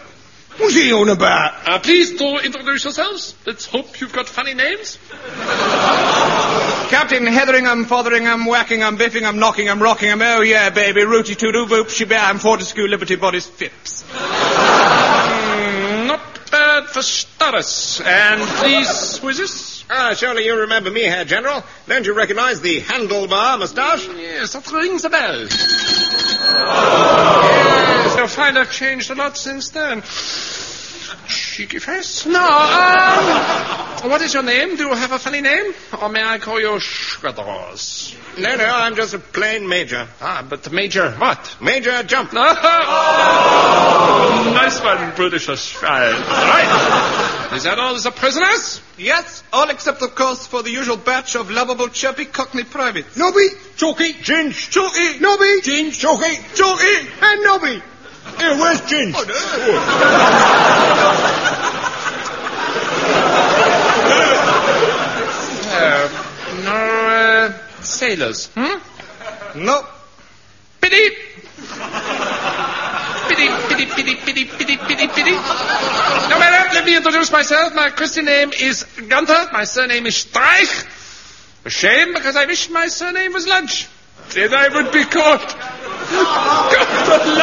What's 0.59 0.77
he 0.77 0.93
on 0.93 1.09
about? 1.09 1.69
Uh, 1.69 1.81
please 1.81 2.17
do 2.17 2.39
introduce 2.39 2.85
yourselves. 2.85 3.35
Let's 3.45 3.67
hope 3.67 4.01
you've 4.01 4.13
got 4.13 4.29
funny 4.29 4.55
names. 4.55 4.97
Captain 6.89 7.27
Heatheringham, 7.27 7.87
Fotheringham, 7.87 8.47
Wackingham, 8.47 8.97
Biffingham, 8.97 9.39
Knockingham, 9.39 9.83
Rockingham, 9.83 10.23
oh 10.23 10.43
yeah, 10.43 10.71
baby, 10.71 11.03
Rooty 11.03 11.35
Toodoo, 11.35 11.67
Boop, 11.67 11.87
Shebam, 11.87 12.39
Fortescue, 12.39 12.87
Liberty 12.87 13.17
Bodies, 13.17 13.49
Phipps. 13.49 14.05
Mm, 14.05 16.07
not 16.07 16.21
bad 16.53 16.85
for 16.85 17.03
starters. 17.03 18.01
And 18.05 18.41
please, 18.41 19.19
who 19.19 19.31
is 19.31 19.39
this? 19.39 19.85
Ah, 19.91 20.15
surely 20.15 20.45
you 20.45 20.57
remember 20.57 20.93
me, 20.93 21.03
Herr 21.03 21.25
General. 21.25 21.65
Don't 21.89 22.07
you 22.07 22.15
recognize 22.15 22.61
the 22.61 22.81
handlebar 22.81 23.59
moustache? 23.59 24.07
Yes, 24.17 24.53
that 24.53 24.71
rings 24.71 25.05
a 25.05 25.11
bell. 25.11 25.49
Yes, 26.53 28.17
you'll 28.17 28.27
find 28.29 28.59
I've 28.59 28.73
changed 28.73 29.11
a 29.11 29.15
lot 29.15 29.37
since 29.37 29.71
then. 29.71 30.03
Cheeky 31.27 31.79
face. 31.79 32.27
No, 32.27 32.41
um, 32.41 34.11
what 34.11 34.21
is 34.23 34.35
your 34.35 34.43
name? 34.43 34.77
Do 34.77 34.89
you 34.89 34.95
have 34.95 35.13
a 35.13 35.19
funny 35.19 35.41
name? 35.41 35.73
Or 36.01 36.09
may 36.09 36.23
I 36.23 36.39
call 36.39 36.61
you 36.61 36.69
Shredros? 36.81 38.17
No, 38.39 38.57
no, 38.57 38.65
I'm 38.65 38.95
just 38.97 39.15
a 39.15 39.19
plain 39.19 39.69
major. 39.69 40.09
Ah, 40.21 40.45
but 40.49 40.71
Major 40.73 41.11
what? 41.13 41.57
Major 41.61 42.03
Jump. 42.05 42.31
oh, 42.33 42.37
nice 44.55 44.81
one, 44.83 45.15
British 45.17 45.49
Australia. 45.49 46.17
Right. 46.19 47.51
Is 47.55 47.65
that 47.65 47.79
all 47.79 47.95
the 47.99 48.11
prisoners? 48.11 48.81
Yes, 48.97 49.43
all 49.53 49.69
except, 49.71 50.03
of 50.03 50.15
course, 50.15 50.47
for 50.47 50.63
the 50.63 50.71
usual 50.71 50.97
batch 50.97 51.35
of 51.37 51.51
lovable, 51.51 51.89
chirpy 51.89 52.25
Cockney 52.27 52.65
privates. 52.65 53.17
Nobby, 53.17 53.49
Chalky, 53.77 54.13
Ginge, 54.15 54.71
Chalky, 54.71 55.19
Nobby, 55.19 55.61
Ginge, 55.63 55.99
Chalky, 55.99 56.37
Chalky. 56.55 57.09
and 57.23 57.43
Nobby. 57.45 57.83
Here, 58.39 58.57
where's 58.57 58.81
Ginge? 58.83 59.15
Uh, 65.73 66.09
no, 66.65 66.75
uh, 66.75 67.83
sailors. 67.83 68.49
Hmm? 68.55 68.79
No, 69.65 69.85
Pity. 70.81 71.11
Pity, 73.29 73.49
pity, 73.69 73.87
pity, 73.87 74.15
pity, 74.17 74.45
pity, 74.47 74.77
pity, 74.77 75.07
pity. 75.09 75.31
No 75.33 76.39
matter, 76.39 76.75
let 76.75 76.85
me 76.85 76.97
introduce 76.97 77.31
myself. 77.31 77.75
My 77.75 77.91
Christian 77.91 78.25
name 78.25 78.53
is 78.53 78.85
Gunther. 79.09 79.51
My 79.53 79.65
surname 79.65 80.07
is 80.07 80.15
Streich. 80.25 80.87
A 81.67 81.71
shame 81.71 82.15
because 82.15 82.37
I 82.37 82.47
wish 82.47 82.71
my 82.71 82.89
surname 82.89 83.33
was 83.35 83.47
Lunch. 83.47 83.87
Then 84.31 84.55
I 84.55 84.69
would 84.69 84.93
be 84.93 85.05
caught. 85.05 85.55
Gunther 87.11 87.35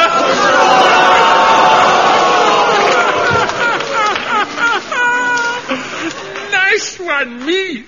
Nice 6.52 6.98
one, 6.98 7.44
me. 7.44 7.84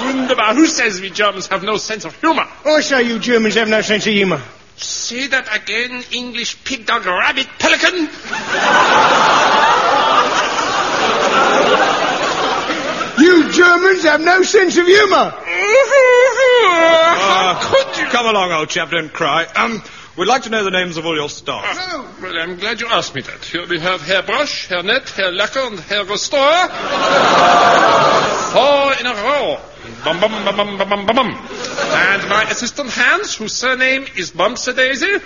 Wunderbar. 0.00 0.54
Who 0.54 0.66
says 0.66 1.00
we 1.00 1.10
Germans 1.10 1.48
have 1.48 1.62
no 1.64 1.76
sense 1.78 2.04
of 2.04 2.14
humor? 2.20 2.44
I 2.64 2.80
say 2.80 3.02
you 3.02 3.18
Germans 3.18 3.54
have 3.54 3.68
no 3.68 3.80
sense 3.82 4.06
of 4.06 4.12
humour. 4.12 4.40
Say 4.76 5.26
that 5.28 5.48
again, 5.56 6.04
English 6.12 6.62
pig 6.64 6.84
dog 6.86 7.06
rabbit 7.06 7.48
pelican. 7.58 8.08
You 13.18 13.50
Germans 13.50 14.02
have 14.04 14.20
no 14.20 14.42
sense 14.42 14.76
of 14.76 14.86
humour. 14.86 15.32
How 17.16 17.58
could 17.62 17.85
you? 17.85 17.85
Come 18.04 18.26
along, 18.26 18.52
old 18.52 18.68
chap, 18.68 18.90
don't 18.90 19.12
cry. 19.12 19.44
Um, 19.44 19.82
we'd 20.16 20.26
like 20.26 20.42
to 20.42 20.50
know 20.50 20.64
the 20.64 20.70
names 20.70 20.96
of 20.96 21.06
all 21.06 21.16
your 21.16 21.28
staff. 21.28 21.64
Well, 22.20 22.38
I'm 22.38 22.56
glad 22.56 22.80
you 22.80 22.88
asked 22.88 23.14
me 23.14 23.22
that. 23.22 23.44
Here 23.44 23.66
we 23.66 23.78
have 23.80 24.02
Herr 24.02 24.22
Brush, 24.22 24.66
Herr 24.68 24.82
Net, 24.82 25.08
Herr 25.10 25.32
Lacker, 25.32 25.66
and 25.66 25.78
Herr 25.80 26.04
Restore. 26.04 26.68
Four 28.52 28.94
in 29.00 29.06
a 29.06 29.14
row. 29.14 29.60
Bum, 30.04 30.20
bum, 30.20 30.30
bum, 30.44 30.56
bum, 30.56 30.78
bum, 30.78 30.88
bum, 30.88 31.06
bum, 31.06 31.16
bum. 31.16 31.28
And 31.28 32.28
my 32.28 32.46
assistant 32.50 32.90
Hans, 32.90 33.34
whose 33.34 33.52
surname 33.52 34.06
is 34.16 34.30
Bumps 34.30 34.66
a 34.68 34.72
Daisy. 34.74 35.06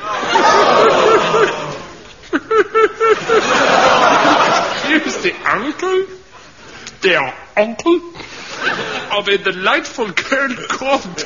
Here's 4.91 5.17
the 5.23 5.35
uncle. 5.45 6.07
Der 7.01 7.35
Onkel. 7.57 8.30
Of 9.13 9.29
a 9.29 9.39
delightful 9.39 10.11
girl 10.11 10.55
called 10.69 11.25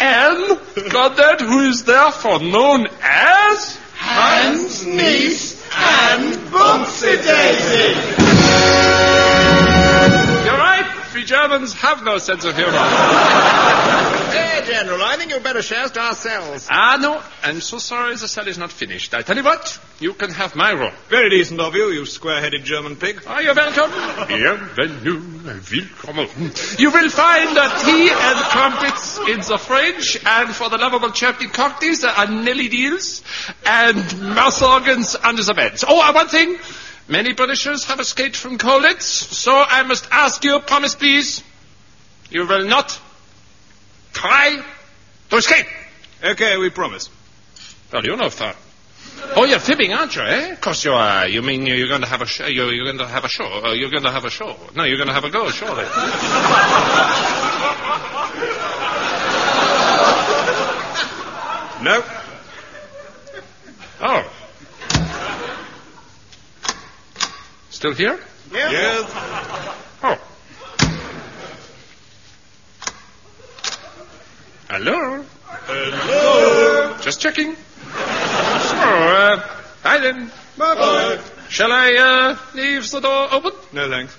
Anne 0.00 0.58
Goddard, 0.90 1.40
who 1.40 1.60
is 1.68 1.84
therefore 1.84 2.40
known 2.40 2.86
as 3.02 3.78
Hans, 3.96 4.84
niece, 4.84 5.62
and 5.74 6.34
Bumsy 6.50 7.16
Daisy. 7.24 7.94
You're 10.44 10.58
right. 10.58 11.12
We 11.14 11.24
Germans 11.24 11.72
have 11.74 12.04
no 12.04 12.18
sense 12.18 12.44
of 12.44 12.56
humor. 12.56 13.92
Hey, 14.64 14.72
General, 14.72 15.02
I 15.02 15.16
think 15.16 15.30
you'd 15.30 15.42
better 15.42 15.60
share 15.60 15.82
us 15.84 15.90
to 15.90 16.00
ourselves. 16.00 16.68
Ah, 16.70 16.96
no. 16.98 17.22
I'm 17.42 17.60
so 17.60 17.76
sorry 17.76 18.16
the 18.16 18.26
cell 18.26 18.48
is 18.48 18.56
not 18.56 18.72
finished. 18.72 19.12
I 19.12 19.20
tell 19.20 19.36
you 19.36 19.44
what, 19.44 19.78
you 20.00 20.14
can 20.14 20.30
have 20.30 20.56
my 20.56 20.70
room. 20.70 20.92
Very 21.10 21.28
decent 21.28 21.60
of 21.60 21.74
you, 21.74 21.90
you 21.90 22.06
square-headed 22.06 22.64
German 22.64 22.96
pig. 22.96 23.22
Ah, 23.26 23.40
you're 23.40 23.54
welcome. 23.54 23.90
Bienvenue, 24.26 25.20
willkommen. 25.44 26.78
You 26.78 26.90
will 26.90 27.10
find 27.10 27.58
uh, 27.58 27.84
tea 27.84 28.08
and 28.10 28.38
crumpets 28.46 29.18
in 29.18 29.40
the 29.40 29.58
fridge, 29.58 30.18
and 30.24 30.54
for 30.54 30.70
the 30.70 30.78
lovable 30.78 31.10
chirpy 31.10 31.48
cockneys, 31.48 32.00
there 32.00 32.12
are 32.12 32.26
Nelly 32.26 32.68
deals 32.68 33.22
and 33.66 34.34
mouth 34.34 34.62
organs 34.62 35.14
under 35.14 35.42
the 35.42 35.52
beds. 35.52 35.84
Oh, 35.86 36.00
uh, 36.00 36.12
one 36.14 36.28
thing. 36.28 36.56
Many 37.06 37.34
Britishers 37.34 37.84
have 37.84 38.00
escaped 38.00 38.36
from 38.36 38.56
Colditz, 38.56 39.02
so 39.02 39.52
I 39.52 39.82
must 39.82 40.08
ask 40.10 40.42
you, 40.42 40.58
promise 40.60 40.94
please, 40.94 41.42
you 42.30 42.46
will 42.46 42.64
not 42.64 42.98
try 44.14 44.62
to 45.30 45.36
escape. 45.36 45.66
Okay, 46.22 46.56
we 46.56 46.70
promise. 46.70 47.10
Well, 47.92 48.04
you 48.04 48.16
know, 48.16 48.30
sir. 48.30 48.54
Oh, 49.36 49.44
you're 49.44 49.58
fibbing, 49.58 49.92
aren't 49.92 50.16
you? 50.16 50.22
Eh? 50.22 50.52
Of 50.52 50.60
course 50.60 50.84
you 50.84 50.92
are. 50.92 51.28
You 51.28 51.42
mean 51.42 51.66
you're 51.66 51.88
going 51.88 52.00
to 52.00 52.06
have 52.06 52.22
a 52.22 52.26
show? 52.26 52.46
You're, 52.46 52.72
you're 52.72 52.84
going 52.84 52.98
to 52.98 53.06
have 53.06 53.24
a 53.24 53.28
show? 53.28 53.44
Uh, 53.44 53.72
you're 53.72 53.90
going 53.90 54.04
to 54.04 54.10
have 54.10 54.24
a 54.24 54.30
show? 54.30 54.56
No, 54.74 54.84
you're 54.84 54.96
going 54.96 55.08
to 55.08 55.14
have 55.14 55.24
a 55.24 55.30
go, 55.30 55.50
surely. 55.50 55.84
No. 61.82 62.02
Oh. 64.00 64.30
Still 67.70 67.94
here? 67.94 68.18
Yes. 68.50 69.04
Oh. 69.06 69.63
Hello? 74.76 75.24
Hello. 75.68 76.98
Just 77.00 77.20
checking. 77.20 77.54
So, 77.54 77.60
uh, 77.94 79.38
hi 79.84 79.98
then. 80.00 80.32
Bye-bye. 80.58 81.20
Shall 81.48 81.70
I, 81.70 81.94
uh, 81.94 82.36
leave 82.56 82.90
the 82.90 82.98
door 82.98 83.28
open? 83.30 83.52
No, 83.72 83.88
thanks. 83.88 84.18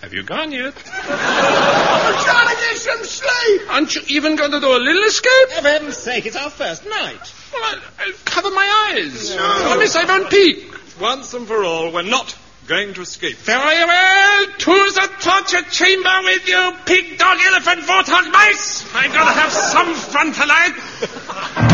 Have 0.00 0.14
you 0.14 0.22
gone 0.22 0.50
yet? 0.50 1.78
I'm 2.04 2.24
trying 2.24 2.48
to 2.48 2.62
get 2.62 2.76
some 2.78 3.04
sleep. 3.04 3.70
Aren't 3.70 3.94
you 3.94 4.02
even 4.08 4.36
going 4.36 4.50
to 4.50 4.60
do 4.60 4.76
a 4.76 4.78
little 4.78 5.04
escape? 5.04 5.48
For 5.50 5.62
heaven's 5.62 5.96
sake, 5.96 6.26
it's 6.26 6.36
our 6.36 6.50
first 6.50 6.84
night. 6.84 7.34
Well, 7.52 7.62
I'll, 7.64 7.80
I'll 8.00 8.12
cover 8.24 8.50
my 8.50 8.90
eyes. 8.92 9.34
Promise 9.34 9.96
I 9.96 10.04
won't 10.04 10.30
peek. 10.30 11.00
Once 11.00 11.34
and 11.34 11.46
for 11.46 11.64
all, 11.64 11.92
we're 11.92 12.02
not 12.02 12.36
going 12.66 12.94
to 12.94 13.02
escape. 13.02 13.36
Very 13.36 13.84
well. 13.84 14.46
To 14.46 14.72
the 14.72 15.10
torture 15.20 15.62
chamber 15.70 16.20
with 16.24 16.48
you, 16.48 16.72
pig, 16.86 17.18
dog, 17.18 17.38
elephant, 17.46 17.82
warthog, 17.82 18.32
mice. 18.32 18.84
I'm 18.94 19.12
going 19.12 19.26
to 19.26 19.32
have 19.32 19.52
some 19.52 19.94
fun 19.94 20.32
tonight. 20.32 21.68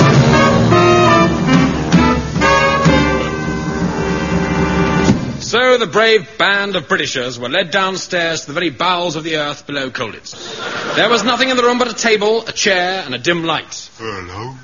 So 5.49 5.79
the 5.79 5.87
brave 5.87 6.37
band 6.37 6.77
of 6.77 6.89
Britishers 6.89 7.39
were 7.39 7.49
led 7.49 7.71
downstairs 7.71 8.43
to 8.43 8.49
the 8.49 8.53
very 8.53 8.69
bowels 8.69 9.17
of 9.17 9.25
the 9.25 9.39
earth 9.39 9.67
below 9.67 9.89
Colditz. 9.89 10.35
There 10.95 11.09
was 11.09 11.25
nothing 11.25 11.49
in 11.49 11.57
the 11.57 11.63
room 11.63 11.79
but 11.79 11.89
a 11.89 11.95
table, 11.95 12.47
a 12.47 12.53
chair, 12.53 13.03
and 13.03 13.15
a 13.15 13.19
dim 13.19 13.45
light. 13.45 13.89
Hello? 13.97 14.55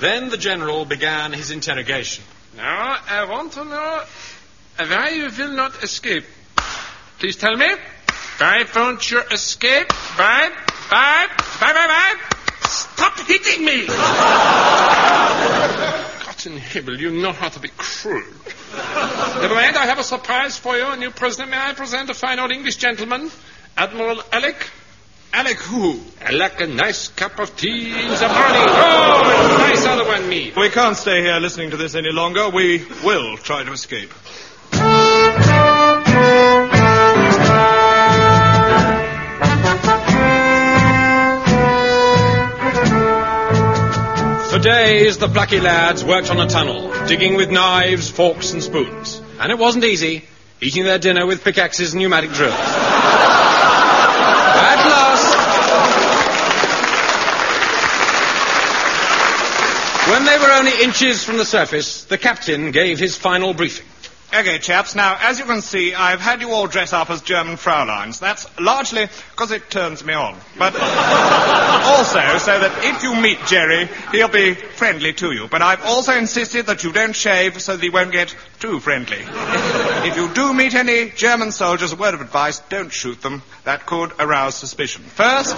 Then 0.00 0.30
the 0.30 0.38
general 0.38 0.86
began 0.86 1.34
his 1.34 1.50
interrogation. 1.50 2.24
Now, 2.56 3.00
I 3.06 3.26
want 3.28 3.52
to 3.52 3.66
know 3.66 4.02
why 4.78 5.10
you 5.10 5.28
will 5.36 5.52
not 5.52 5.84
escape. 5.84 6.24
Please 7.18 7.36
tell 7.36 7.54
me. 7.54 7.68
Why 8.38 8.64
won't 8.74 9.10
you 9.10 9.20
escape? 9.30 9.92
Why? 10.16 10.71
Why? 10.88 11.26
Why, 11.58 11.72
why, 11.72 11.86
why? 11.86 12.14
Stop 12.68 13.18
hitting 13.20 13.64
me! 13.64 13.86
God 16.26 16.46
in 16.46 16.56
heaven, 16.58 16.98
you 16.98 17.10
know 17.10 17.32
how 17.32 17.48
to 17.48 17.60
be 17.60 17.68
cruel. 17.76 18.22
Never 19.40 19.54
mind, 19.54 19.76
I 19.76 19.86
have 19.86 19.98
a 19.98 20.04
surprise 20.04 20.56
for 20.58 20.76
you, 20.76 20.86
a 20.86 20.96
new 20.96 21.10
prisoner. 21.10 21.46
May 21.46 21.58
I 21.58 21.74
present 21.74 22.10
a 22.10 22.14
fine 22.14 22.38
old 22.38 22.50
English 22.52 22.76
gentleman, 22.76 23.30
Admiral 23.76 24.22
Alec? 24.32 24.70
Alec 25.34 25.56
who? 25.58 25.98
Alec, 26.20 26.60
a 26.60 26.66
nice 26.66 27.08
cup 27.08 27.38
of 27.38 27.56
tea 27.56 27.86
in 27.86 28.08
the 28.08 28.28
morning. 28.28 28.68
Oh, 28.68 29.22
a 29.24 29.58
nice 29.58 29.86
other 29.86 30.04
one, 30.04 30.28
me. 30.28 30.52
We 30.54 30.68
can't 30.68 30.96
stay 30.96 31.22
here 31.22 31.38
listening 31.38 31.70
to 31.70 31.78
this 31.78 31.94
any 31.94 32.12
longer. 32.12 32.50
We 32.50 32.84
will 33.02 33.38
try 33.38 33.64
to 33.64 33.72
escape. 33.72 34.12
For 44.52 44.58
days, 44.58 45.16
the 45.16 45.28
plucky 45.28 45.60
lads 45.60 46.04
worked 46.04 46.28
on 46.30 46.38
a 46.38 46.46
tunnel, 46.46 46.92
digging 47.06 47.36
with 47.36 47.50
knives, 47.50 48.10
forks, 48.10 48.52
and 48.52 48.62
spoons. 48.62 49.18
And 49.40 49.50
it 49.50 49.56
wasn't 49.56 49.82
easy, 49.82 50.24
eating 50.60 50.84
their 50.84 50.98
dinner 50.98 51.24
with 51.24 51.42
pickaxes 51.42 51.94
and 51.94 52.02
pneumatic 52.02 52.32
drills. 52.32 52.52
At 52.52 52.68
last, 54.92 55.32
when 60.10 60.26
they 60.26 60.36
were 60.36 60.52
only 60.52 60.82
inches 60.82 61.24
from 61.24 61.38
the 61.38 61.46
surface, 61.46 62.04
the 62.04 62.18
captain 62.18 62.72
gave 62.72 62.98
his 62.98 63.16
final 63.16 63.54
briefing. 63.54 63.86
Okay, 64.34 64.58
chaps. 64.58 64.94
Now, 64.94 65.18
as 65.20 65.38
you 65.38 65.44
can 65.44 65.60
see, 65.60 65.92
I've 65.92 66.20
had 66.20 66.40
you 66.40 66.52
all 66.52 66.66
dress 66.66 66.94
up 66.94 67.10
as 67.10 67.20
German 67.20 67.56
Frauleins. 67.56 68.18
That's 68.18 68.46
largely 68.58 69.06
because 69.30 69.50
it 69.50 69.68
turns 69.68 70.02
me 70.02 70.14
on. 70.14 70.38
But 70.58 70.74
also 70.80 72.38
so 72.38 72.58
that 72.58 72.72
if 72.82 73.02
you 73.02 73.14
meet 73.14 73.38
Jerry, 73.46 73.90
he'll 74.10 74.28
be 74.28 74.54
friendly 74.54 75.12
to 75.14 75.32
you. 75.32 75.48
But 75.48 75.60
I've 75.60 75.84
also 75.84 76.16
insisted 76.16 76.64
that 76.66 76.82
you 76.82 76.92
don't 76.92 77.14
shave 77.14 77.60
so 77.60 77.76
that 77.76 77.82
he 77.82 77.90
won't 77.90 78.10
get 78.10 78.34
too 78.58 78.80
friendly. 78.80 79.18
if 79.20 80.16
you 80.16 80.32
do 80.32 80.54
meet 80.54 80.74
any 80.74 81.10
German 81.10 81.52
soldiers, 81.52 81.92
a 81.92 81.96
word 81.96 82.14
of 82.14 82.22
advice, 82.22 82.60
don't 82.70 82.90
shoot 82.90 83.20
them. 83.20 83.42
That 83.64 83.84
could 83.84 84.12
arouse 84.18 84.54
suspicion. 84.54 85.02
First, 85.02 85.56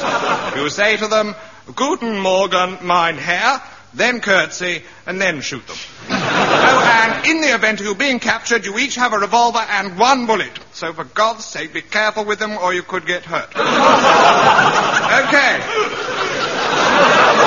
you 0.57 0.69
say 0.69 0.97
to 0.97 1.07
them, 1.07 1.37
Guten 1.77 2.19
Morgen, 2.19 2.79
mein 2.83 3.19
Herr, 3.19 3.63
then 3.95 4.21
curtsy, 4.21 4.83
and 5.07 5.21
then 5.21 5.41
shoot 5.41 5.67
them. 5.67 5.77
oh, 6.11 7.01
and 7.05 7.27
in 7.27 7.41
the 7.41 7.55
event 7.55 7.81
of 7.81 7.87
you 7.87 7.95
being 7.95 8.19
captured, 8.19 8.65
you 8.65 8.79
each 8.79 8.97
have 8.97 9.13
a 9.13 9.19
revolver 9.19 9.59
and 9.59 9.99
one 9.99 10.27
bullet. 10.27 10.59
So 10.73 10.93
for 10.93 11.05
God's 11.05 11.45
sake, 11.45 11.73
be 11.73 11.83
careful 11.83 12.25
with 12.25 12.39
them 12.39 12.59
or 12.59 12.75
you 12.75 12.83
could 12.83 13.07
get 13.07 13.25
hurt. 13.25 13.51
okay. 13.51 13.61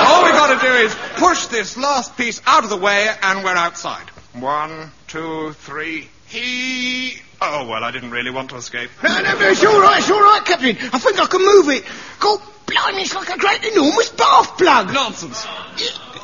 All 0.07 0.23
we've 0.23 0.33
got 0.33 0.59
to 0.59 0.65
do 0.65 0.73
is 0.73 0.95
push 1.15 1.47
this 1.47 1.77
last 1.77 2.15
piece 2.17 2.41
out 2.45 2.63
of 2.63 2.69
the 2.69 2.77
way 2.77 3.09
and 3.21 3.43
we're 3.43 3.55
outside. 3.55 4.09
One, 4.33 4.91
two, 5.07 5.53
three, 5.53 6.07
he... 6.27 7.13
Oh, 7.39 7.67
well, 7.67 7.83
I 7.83 7.91
didn't 7.91 8.11
really 8.11 8.31
want 8.31 8.49
to 8.49 8.55
escape. 8.55 8.89
No, 9.03 9.09
no, 9.21 9.39
no, 9.39 9.49
it's 9.49 9.63
all 9.63 9.79
right, 9.79 9.99
it's 9.99 10.09
all 10.09 10.21
right, 10.21 10.41
Captain. 10.43 10.75
I 10.91 10.97
think 10.97 11.19
I 11.19 11.27
can 11.27 11.45
move 11.45 11.69
it. 11.69 11.83
God, 12.19 12.41
blimey, 12.67 13.01
it's 13.01 13.15
like 13.15 13.29
a 13.29 13.37
great 13.37 13.63
enormous 13.65 14.09
bath 14.09 14.57
plug. 14.57 14.93
Nonsense. 14.93 15.45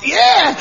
Yeah. 0.03 0.52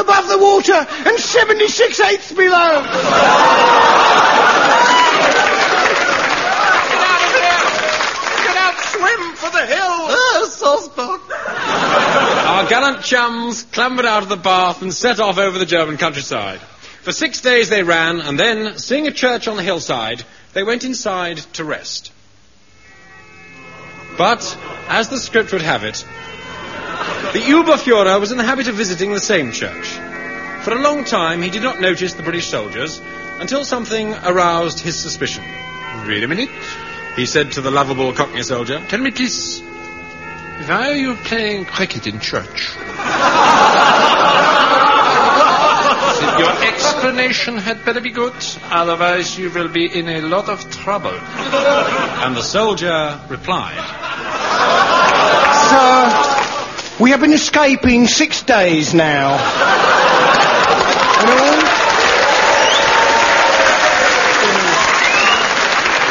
Above 0.00 0.28
the 0.28 0.38
water 0.38 0.86
and 1.06 1.18
76 1.18 2.00
eighths 2.00 2.32
below. 2.32 2.82
Get 8.44 8.56
out, 8.56 8.76
swim 8.78 9.34
for 9.36 9.50
the 9.50 9.66
hill. 9.66 9.96
Oh, 10.12 10.48
so. 10.50 10.70
Our 12.50 12.68
gallant 12.68 13.02
chums 13.02 13.62
clambered 13.62 14.04
out 14.04 14.22
of 14.22 14.28
the 14.28 14.36
bath 14.36 14.82
and 14.82 14.92
set 14.92 15.20
off 15.20 15.38
over 15.38 15.58
the 15.58 15.66
German 15.66 15.96
countryside. 15.96 16.60
For 17.02 17.12
six 17.12 17.40
days 17.40 17.70
they 17.70 17.82
ran, 17.82 18.20
and 18.20 18.38
then, 18.38 18.76
seeing 18.78 19.06
a 19.06 19.12
church 19.12 19.48
on 19.48 19.56
the 19.56 19.62
hillside, 19.62 20.22
they 20.52 20.62
went 20.62 20.84
inside 20.84 21.38
to 21.54 21.64
rest. 21.64 22.12
But, 24.18 24.58
as 24.88 25.08
the 25.08 25.18
script 25.18 25.52
would 25.52 25.62
have 25.62 25.84
it, 25.84 26.04
the 27.32 27.38
Uberfuhrer 27.38 28.18
was 28.18 28.32
in 28.32 28.38
the 28.38 28.44
habit 28.44 28.66
of 28.68 28.74
visiting 28.74 29.12
the 29.12 29.20
same 29.20 29.52
church. 29.52 29.88
For 30.64 30.72
a 30.72 30.80
long 30.80 31.04
time, 31.04 31.42
he 31.42 31.50
did 31.50 31.62
not 31.62 31.80
notice 31.80 32.14
the 32.14 32.22
British 32.22 32.48
soldiers 32.48 33.00
until 33.38 33.64
something 33.64 34.12
aroused 34.14 34.80
his 34.80 34.98
suspicion. 34.98 35.44
Wait 36.06 36.22
a 36.24 36.28
minute. 36.28 36.50
He 37.16 37.26
said 37.26 37.52
to 37.52 37.60
the 37.60 37.70
lovable 37.70 38.12
Cockney 38.12 38.42
soldier, 38.42 38.84
Tell 38.88 39.00
me, 39.00 39.10
please, 39.10 39.60
why 39.60 40.90
are 40.90 40.96
you 40.96 41.14
playing 41.14 41.64
cricket 41.66 42.06
in 42.06 42.20
church? 42.20 42.74
Your 46.40 46.64
explanation 46.64 47.56
had 47.56 47.84
better 47.84 48.00
be 48.00 48.10
good, 48.10 48.34
otherwise 48.64 49.38
you 49.38 49.50
will 49.50 49.68
be 49.68 49.86
in 49.86 50.08
a 50.08 50.20
lot 50.22 50.48
of 50.48 50.70
trouble. 50.70 51.12
And 51.12 52.36
the 52.36 52.42
soldier 52.42 53.20
replied, 53.28 53.76
Sir, 55.70 56.39
we 57.00 57.10
have 57.12 57.20
been 57.20 57.32
escaping 57.32 58.06
six 58.06 58.42
days 58.42 58.92
now. 58.92 59.38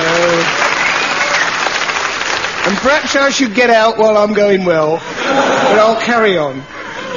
Uh, 0.02 0.60
and 2.66 2.78
perhaps 2.78 3.16
I 3.16 3.30
should 3.30 3.54
get 3.54 3.70
out 3.70 4.00
while 4.00 4.18
I'm 4.18 4.34
going 4.34 4.66
well, 4.66 4.98
but 4.98 5.80
I'll 5.80 6.02
carry 6.02 6.38
on. 6.40 6.60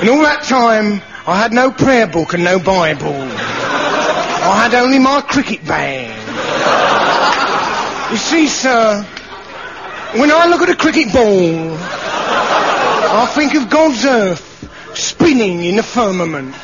And 0.00 0.08
all 0.11 0.22
that 0.22 0.42
time, 0.42 1.00
I 1.26 1.38
had 1.40 1.52
no 1.52 1.70
prayer 1.70 2.06
book 2.06 2.35
and 2.35 2.44
no 2.44 2.58
Bible. 2.58 3.14
I 3.14 4.68
had 4.68 4.74
only 4.74 4.98
my 4.98 5.22
cricket 5.22 5.64
bag. 5.64 6.11
You 8.12 8.18
see, 8.18 8.48
sir, 8.48 9.02
when 10.16 10.30
I 10.30 10.46
look 10.46 10.61
at 10.61 10.68
a 10.68 10.76
cricket 10.76 11.11
ball, 11.12 11.78
I 13.14 13.27
think 13.27 13.55
of 13.55 13.68
God's 13.68 14.07
earth 14.07 14.96
spinning 14.96 15.62
in 15.64 15.77
the 15.77 15.83
firmament. 15.83 16.55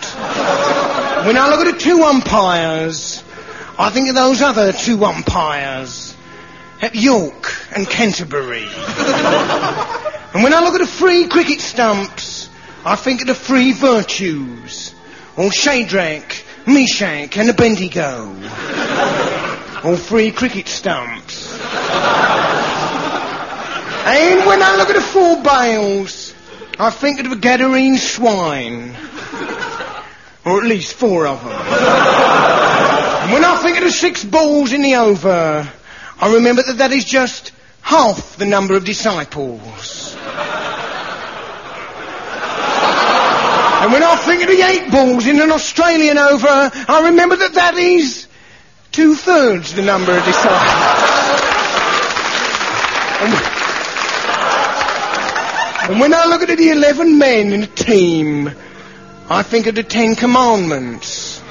When 1.27 1.37
I 1.37 1.47
look 1.51 1.67
at 1.67 1.75
the 1.75 1.79
two 1.79 2.03
umpires, 2.05 3.23
I 3.79 3.91
think 3.91 4.09
of 4.09 4.15
those 4.15 4.41
other 4.41 4.73
two 4.73 5.05
umpires 5.05 6.17
at 6.81 6.95
York 6.95 7.53
and 7.77 7.87
Canterbury. 7.87 8.63
and 8.63 10.43
when 10.43 10.55
I 10.55 10.61
look 10.65 10.73
at 10.73 10.81
the 10.81 10.87
three 10.87 11.29
cricket 11.29 11.61
stumps, 11.61 12.49
I 12.83 12.97
think 12.97 13.21
of 13.21 13.27
the 13.27 13.35
three 13.35 13.73
virtues. 13.73 14.95
All 15.37 15.51
Shadrach, 15.51 16.35
Meshach 16.67 17.37
and 17.37 17.51
Abednego. 17.51 18.35
All 19.85 19.97
three 19.97 20.31
cricket 20.31 20.67
stumps. 20.67 21.61
And 24.11 24.47
when 24.47 24.63
I 24.63 24.77
look 24.79 24.89
at 24.89 24.97
the 24.97 25.03
four 25.03 25.43
bails, 25.43 26.28
I 26.81 26.91
think 26.91 27.19
of 27.19 27.29
the 27.29 27.35
Gadarene 27.35 27.99
swine. 27.99 28.95
Or 30.45 30.63
at 30.63 30.69
least 30.69 30.95
four 30.95 31.27
of 31.27 31.43
them. 31.43 31.51
and 31.51 33.33
when 33.33 33.45
I 33.45 33.61
think 33.63 33.79
of 33.79 33.85
the 33.85 33.91
six 33.91 34.25
balls 34.25 34.73
in 34.73 34.83
the 34.83 34.95
over, 34.95 35.69
I 36.21 36.35
remember 36.35 36.63
that 36.63 36.79
that 36.79 36.93
is 36.93 37.05
just 37.05 37.53
half 37.83 38.37
the 38.37 38.47
number 38.47 38.77
of 38.77 38.85
disciples. 38.85 40.15
And 43.81 43.93
when 43.93 44.03
I 44.03 44.17
think 44.17 44.43
of 44.43 44.49
the 44.49 44.63
eight 44.63 44.91
balls 44.91 45.27
in 45.27 45.41
an 45.41 45.51
Australian 45.51 46.17
over, 46.17 46.47
I 46.49 47.03
remember 47.11 47.37
that 47.37 47.55
that 47.55 47.75
is 47.75 48.27
two 48.93 49.15
thirds 49.15 49.75
the 49.75 49.83
number 49.83 50.17
of 50.17 50.25
disciples. 50.25 51.09
And, 55.89 55.95
and 55.95 56.01
when 56.01 56.13
I 56.13 56.27
look 56.27 56.43
at 56.43 56.59
the 56.59 56.71
11 56.71 57.17
men 57.17 57.53
in 57.53 57.63
a 57.63 57.67
team, 57.67 58.53
I 59.31 59.43
think 59.43 59.67
of 59.67 59.75
the 59.75 59.83
Ten 59.83 60.17
Commandments. 60.17 61.43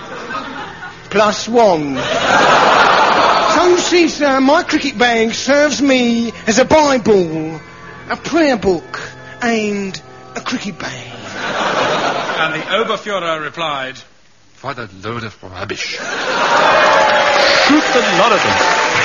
Plus 1.10 1.48
one. 1.48 1.96
So 1.98 3.68
you 3.68 3.78
see, 3.80 4.08
sir, 4.08 4.40
my 4.40 4.62
cricket 4.62 4.96
bag 4.98 5.34
serves 5.34 5.82
me 5.82 6.32
as 6.46 6.60
a 6.60 6.66
Bible, 6.66 7.60
a 8.10 8.16
prayer 8.16 8.58
book, 8.58 9.02
and 9.42 10.00
a 10.36 10.42
cricket 10.42 10.78
bag. 10.78 11.08
and 12.40 12.62
the 12.62 12.66
Oberfuhrer 12.68 13.42
replied, 13.42 13.98
What 14.62 14.78
a 14.78 14.88
load 15.02 15.24
of 15.24 15.42
rubbish. 15.42 15.94
Shoot 15.94 16.00
the 17.94 18.02
lot 18.20 18.32
of 18.34 18.44
them. 18.44 18.97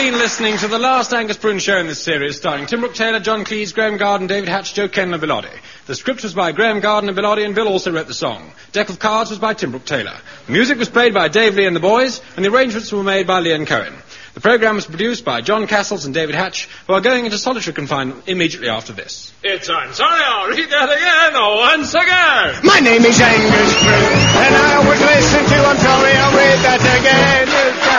Been 0.00 0.14
listening 0.14 0.56
to 0.56 0.66
the 0.66 0.78
last 0.78 1.12
Angus 1.12 1.36
Prune 1.36 1.58
show 1.58 1.76
in 1.76 1.86
this 1.86 2.02
series, 2.02 2.38
starring 2.38 2.64
Tim 2.64 2.80
Brooke 2.80 2.94
Taylor, 2.94 3.20
John 3.20 3.44
Cleese, 3.44 3.74
Graeme 3.74 3.98
Garden, 3.98 4.26
David 4.26 4.48
Hatch, 4.48 4.72
Jo 4.72 4.88
and 4.96 5.20
Bill 5.20 5.42
The 5.86 5.94
script 5.94 6.22
was 6.22 6.32
by 6.32 6.52
Graeme 6.52 6.80
Garden 6.80 7.10
and 7.10 7.14
Bill 7.14 7.26
Oddie, 7.26 7.44
and 7.44 7.54
Bill 7.54 7.68
also 7.68 7.92
wrote 7.92 8.06
the 8.06 8.14
song. 8.14 8.50
Deck 8.72 8.88
of 8.88 8.98
Cards 8.98 9.28
was 9.28 9.38
by 9.38 9.52
Tim 9.52 9.72
Brooke 9.72 9.84
Taylor. 9.84 10.16
The 10.46 10.52
music 10.52 10.78
was 10.78 10.88
played 10.88 11.12
by 11.12 11.28
Dave 11.28 11.54
Lee 11.54 11.66
and 11.66 11.76
the 11.76 11.80
Boys, 11.80 12.22
and 12.34 12.42
the 12.42 12.50
arrangements 12.50 12.90
were 12.90 13.02
made 13.02 13.26
by 13.26 13.40
Leon 13.40 13.66
Cohen. 13.66 13.92
The 14.34 14.40
programme 14.40 14.76
was 14.76 14.86
produced 14.86 15.24
by 15.24 15.40
John 15.40 15.66
Castles 15.66 16.04
and 16.04 16.14
David 16.14 16.36
Hatch, 16.36 16.68
who 16.86 16.92
are 16.94 17.00
going 17.00 17.24
into 17.24 17.36
solitary 17.36 17.74
confinement 17.74 18.28
immediately 18.28 18.68
after 18.68 18.92
this. 18.92 19.32
It's 19.42 19.68
I'm 19.68 19.92
sorry, 19.92 20.22
I'll 20.22 20.48
read 20.48 20.70
that 20.70 20.86
again 20.86 21.32
oh, 21.34 21.58
once 21.58 21.90
again. 21.94 22.62
My 22.62 22.78
name 22.78 23.02
is 23.02 23.18
Angus 23.20 23.72
Prune, 23.82 24.22
and 24.46 24.54
I 24.54 24.86
was 24.86 25.00
listen 25.02 25.42
to. 25.50 25.58
I'm 25.66 25.80
sorry, 25.82 26.14
I'll 26.14 26.36
read 26.36 26.60
that 26.62 26.78
again. 26.78 27.50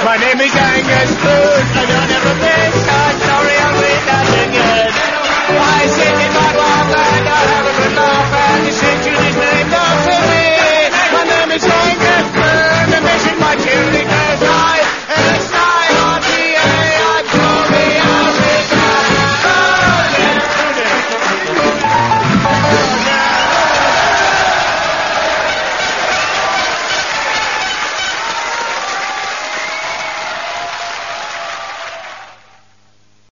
My 0.08 0.16
name 0.24 0.40
is 0.40 0.56
Angus 0.56 1.12
Prune, 1.20 1.68
and 1.84 1.90
I 1.92 2.04
never 2.08 2.34
been. 2.40 2.71